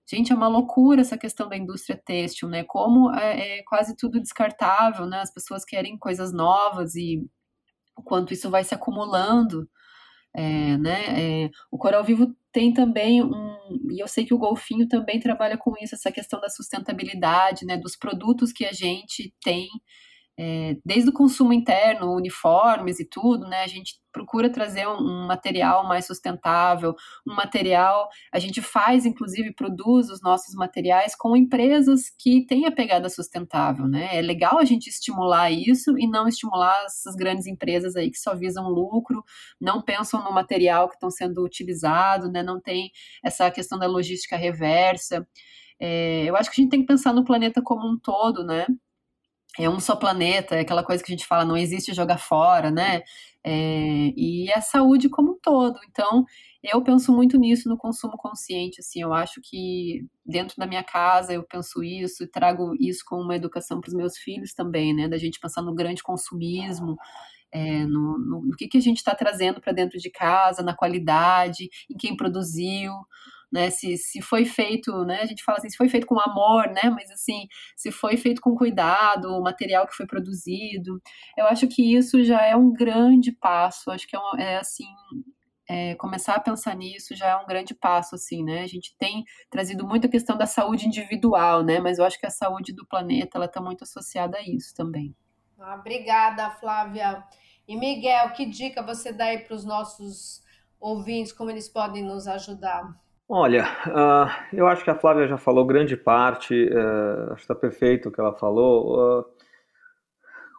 [0.08, 2.62] Gente, é uma loucura essa questão da indústria têxtil, né?
[2.64, 5.20] Como é, é quase tudo descartável, né?
[5.20, 7.28] As pessoas querem coisas novas e
[7.96, 9.68] o quanto isso vai se acumulando.
[10.34, 11.46] É, né?
[11.46, 13.56] É, o Coral Vivo tem também um,
[13.90, 17.76] e eu sei que o Golfinho também trabalha com isso, essa questão da sustentabilidade, né?
[17.76, 19.68] Dos produtos que a gente tem
[20.38, 23.62] é, desde o consumo interno, uniformes e tudo, né?
[23.62, 26.94] A gente procura trazer um, um, material mais sustentável,
[27.26, 28.08] um material.
[28.32, 33.86] A gente faz, inclusive, produz os nossos materiais com empresas que têm a pegada sustentável,
[33.88, 34.16] né?
[34.16, 38.34] É legal a gente estimular isso e não estimular essas grandes empresas aí que só
[38.34, 39.24] visam lucro,
[39.60, 42.42] não pensam no material que estão sendo utilizado, né?
[42.42, 42.90] Não tem
[43.24, 45.26] essa questão da logística reversa.
[45.80, 48.66] É, eu acho que a gente tem que pensar no planeta como um todo, né?
[49.58, 52.70] É um só planeta, é aquela coisa que a gente fala, não existe jogar fora,
[52.70, 53.02] né?
[53.44, 55.78] É, e a saúde como um todo.
[55.88, 56.24] Então,
[56.62, 61.32] eu penso muito nisso no consumo consciente, assim, eu acho que dentro da minha casa
[61.32, 65.08] eu penso isso e trago isso como uma educação para os meus filhos também, né?
[65.08, 66.96] Da gente pensar no grande consumismo,
[67.52, 70.74] é, no, no, no que, que a gente está trazendo para dentro de casa, na
[70.74, 72.92] qualidade, em quem produziu,
[73.52, 73.70] né?
[73.70, 75.20] Se, se foi feito, né?
[75.22, 76.90] A gente fala assim, se foi feito com amor, né?
[76.90, 81.00] Mas assim, se foi feito com cuidado, o material que foi produzido,
[81.36, 83.90] eu acho que isso já é um grande passo.
[83.90, 84.86] Acho que é, é assim,
[85.68, 88.62] é, começar a pensar nisso já é um grande passo, assim, né?
[88.62, 91.80] A gente tem trazido muito a questão da saúde individual, né?
[91.80, 95.14] Mas eu acho que a saúde do planeta ela está muito associada a isso também.
[95.58, 97.24] Ah, obrigada, Flávia.
[97.66, 100.42] E Miguel, que dica você dá aí para os nossos
[100.78, 102.94] ouvintes, como eles podem nos ajudar?
[103.28, 107.54] Olha, uh, eu acho que a Flávia já falou grande parte, uh, acho que está
[107.56, 109.20] perfeito o que ela falou.
[109.20, 109.24] Uh,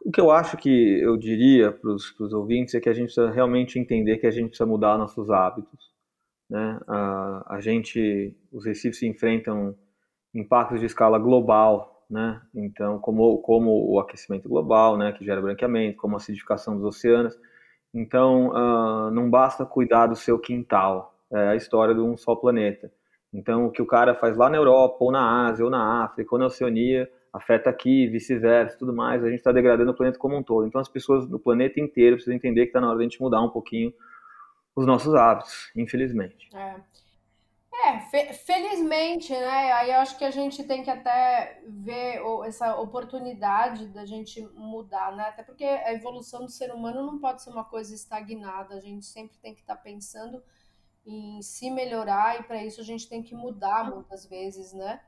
[0.06, 3.32] o que eu acho que eu diria para os ouvintes é que a gente precisa
[3.32, 5.96] realmente entender que a gente precisa mudar nossos hábitos.
[6.50, 6.80] Né?
[6.88, 9.76] a gente, os recifes enfrentam
[10.34, 12.42] impactos de escala global, né?
[12.56, 17.38] Então, como, como o aquecimento global, né, que gera branqueamento, como a acidificação dos oceanos.
[17.94, 18.54] Então,
[19.12, 22.92] não basta cuidar do seu quintal, é, a história de um só planeta.
[23.34, 26.34] Então, o que o cara faz lá na Europa, ou na Ásia, ou na África,
[26.34, 29.24] ou na Oceania, afeta aqui, vice-versa, tudo mais.
[29.24, 30.66] A gente está degradando o planeta como um todo.
[30.66, 33.22] Então, as pessoas do planeta inteiro precisam entender que está na hora de a gente
[33.22, 33.94] mudar um pouquinho
[34.76, 36.50] os nossos hábitos, infelizmente.
[36.56, 36.76] É.
[37.86, 39.72] É, fe felizmente, né?
[39.74, 45.16] Aí eu acho que a gente tem que até ver essa oportunidade da gente mudar,
[45.16, 45.26] né?
[45.28, 49.06] Até porque a evolução do ser humano não pode ser uma coisa estagnada, a gente
[49.06, 50.42] sempre tem que estar tá pensando
[51.08, 55.02] em se melhorar e para isso a gente tem que mudar muitas vezes, né?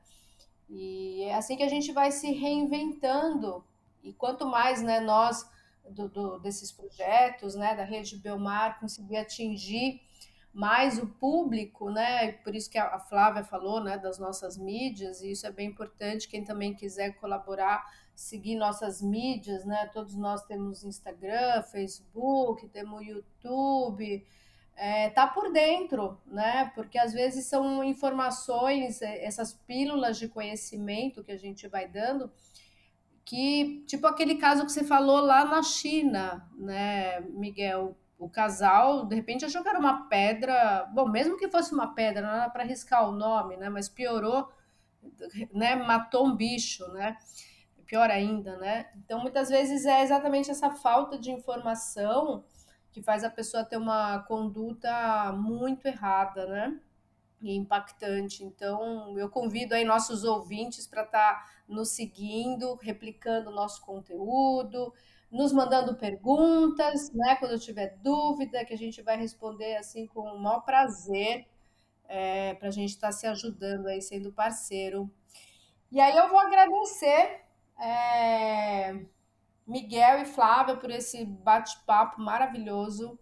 [0.68, 3.62] E é assim que a gente vai se reinventando
[4.02, 5.46] e quanto mais, né, nós
[5.90, 10.00] do, do, desses projetos, né, da rede Belmar conseguir atingir
[10.52, 12.32] mais o público, né?
[12.32, 16.28] Por isso que a Flávia falou, né, das nossas mídias, e isso é bem importante.
[16.28, 17.84] Quem também quiser colaborar,
[18.14, 19.88] seguir nossas mídias, né?
[19.92, 24.26] Todos nós temos Instagram, Facebook, temos YouTube,
[24.82, 26.72] é, tá por dentro, né?
[26.74, 32.32] Porque às vezes são informações, é, essas pílulas de conhecimento que a gente vai dando,
[33.22, 37.94] que, tipo aquele caso que você falou lá na China, né, Miguel?
[38.18, 42.48] O casal, de repente, jogaram uma pedra, bom, mesmo que fosse uma pedra, não era
[42.50, 43.68] para arriscar o nome, né?
[43.68, 44.48] Mas piorou,
[45.52, 45.76] né?
[45.76, 47.18] Matou um bicho, né?
[47.86, 48.86] Pior ainda, né?
[48.96, 52.44] Então, muitas vezes é exatamente essa falta de informação
[52.92, 56.80] que faz a pessoa ter uma conduta muito errada, né?
[57.40, 58.44] E impactante.
[58.44, 64.92] Então, eu convido aí nossos ouvintes para estar tá nos seguindo, replicando o nosso conteúdo,
[65.30, 67.36] nos mandando perguntas, né?
[67.36, 71.46] Quando tiver dúvida, que a gente vai responder assim com o maior prazer,
[72.08, 75.10] é, para a gente estar tá se ajudando aí, sendo parceiro.
[75.92, 77.44] E aí eu vou agradecer.
[77.78, 79.06] É
[79.70, 83.16] Miguel e Flávia por esse bate-papo maravilhoso,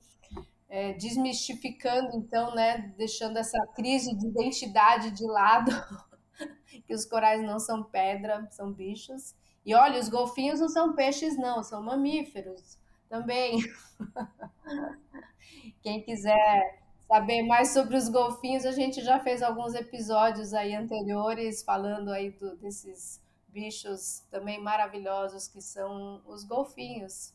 [0.66, 5.70] é, desmistificando, então, né, deixando essa crise de identidade de lado,
[6.86, 9.34] que os corais não são pedra, são bichos.
[9.64, 12.78] E olha, os golfinhos não são peixes, não, são mamíferos
[13.10, 13.58] também.
[15.82, 21.62] Quem quiser saber mais sobre os golfinhos, a gente já fez alguns episódios aí anteriores
[21.62, 27.34] falando aí do, desses bichos também maravilhosos que são os golfinhos.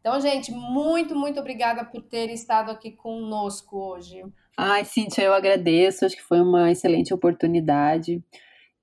[0.00, 4.24] Então, gente, muito, muito obrigada por ter estado aqui conosco hoje.
[4.58, 6.04] Ai, Cíntia, eu agradeço.
[6.04, 8.22] Acho que foi uma excelente oportunidade.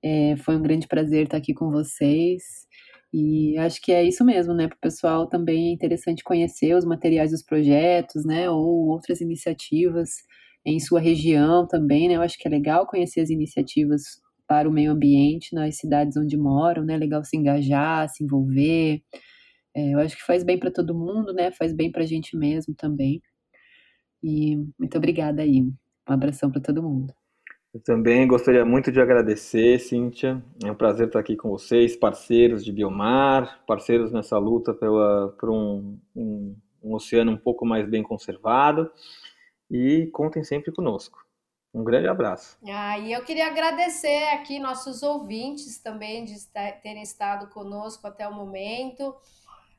[0.02, 2.66] É, foi um grande prazer estar aqui com vocês.
[3.12, 4.66] E acho que é isso mesmo, né?
[4.66, 8.48] Para o pessoal também é interessante conhecer os materiais dos projetos, né?
[8.48, 10.10] Ou outras iniciativas
[10.64, 12.14] em sua região também, né?
[12.14, 14.02] Eu acho que é legal conhecer as iniciativas
[14.50, 16.96] para o meio ambiente nas cidades onde moram, né?
[16.96, 19.00] Legal se engajar, se envolver.
[19.72, 21.52] É, eu acho que faz bem para todo mundo, né?
[21.52, 23.22] Faz bem para a gente mesmo também.
[24.20, 25.62] E muito obrigada aí.
[25.62, 25.72] Um
[26.04, 27.14] abração para todo mundo.
[27.72, 30.42] Eu também gostaria muito de agradecer, Cíntia.
[30.64, 35.48] É um prazer estar aqui com vocês, parceiros de Biomar, parceiros nessa luta pela, por
[35.48, 38.90] um, um, um oceano um pouco mais bem conservado.
[39.70, 41.29] E contem sempre conosco.
[41.72, 42.58] Um grande abraço.
[42.68, 46.34] Ah, e eu queria agradecer aqui nossos ouvintes também de
[46.82, 49.14] terem estado conosco até o momento,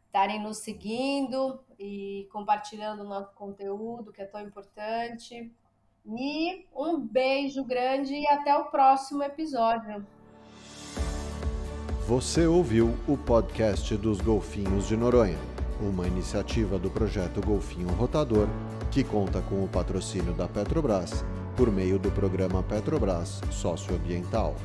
[0.06, 5.52] estarem nos seguindo e compartilhando o nosso conteúdo, que é tão importante.
[6.06, 10.06] E um beijo grande e até o próximo episódio.
[12.08, 15.38] Você ouviu o podcast dos Golfinhos de Noronha,
[15.80, 18.48] uma iniciativa do projeto Golfinho Rotador,
[18.90, 21.24] que conta com o patrocínio da Petrobras
[21.62, 24.56] por meio do programa Petrobras Socioambiental.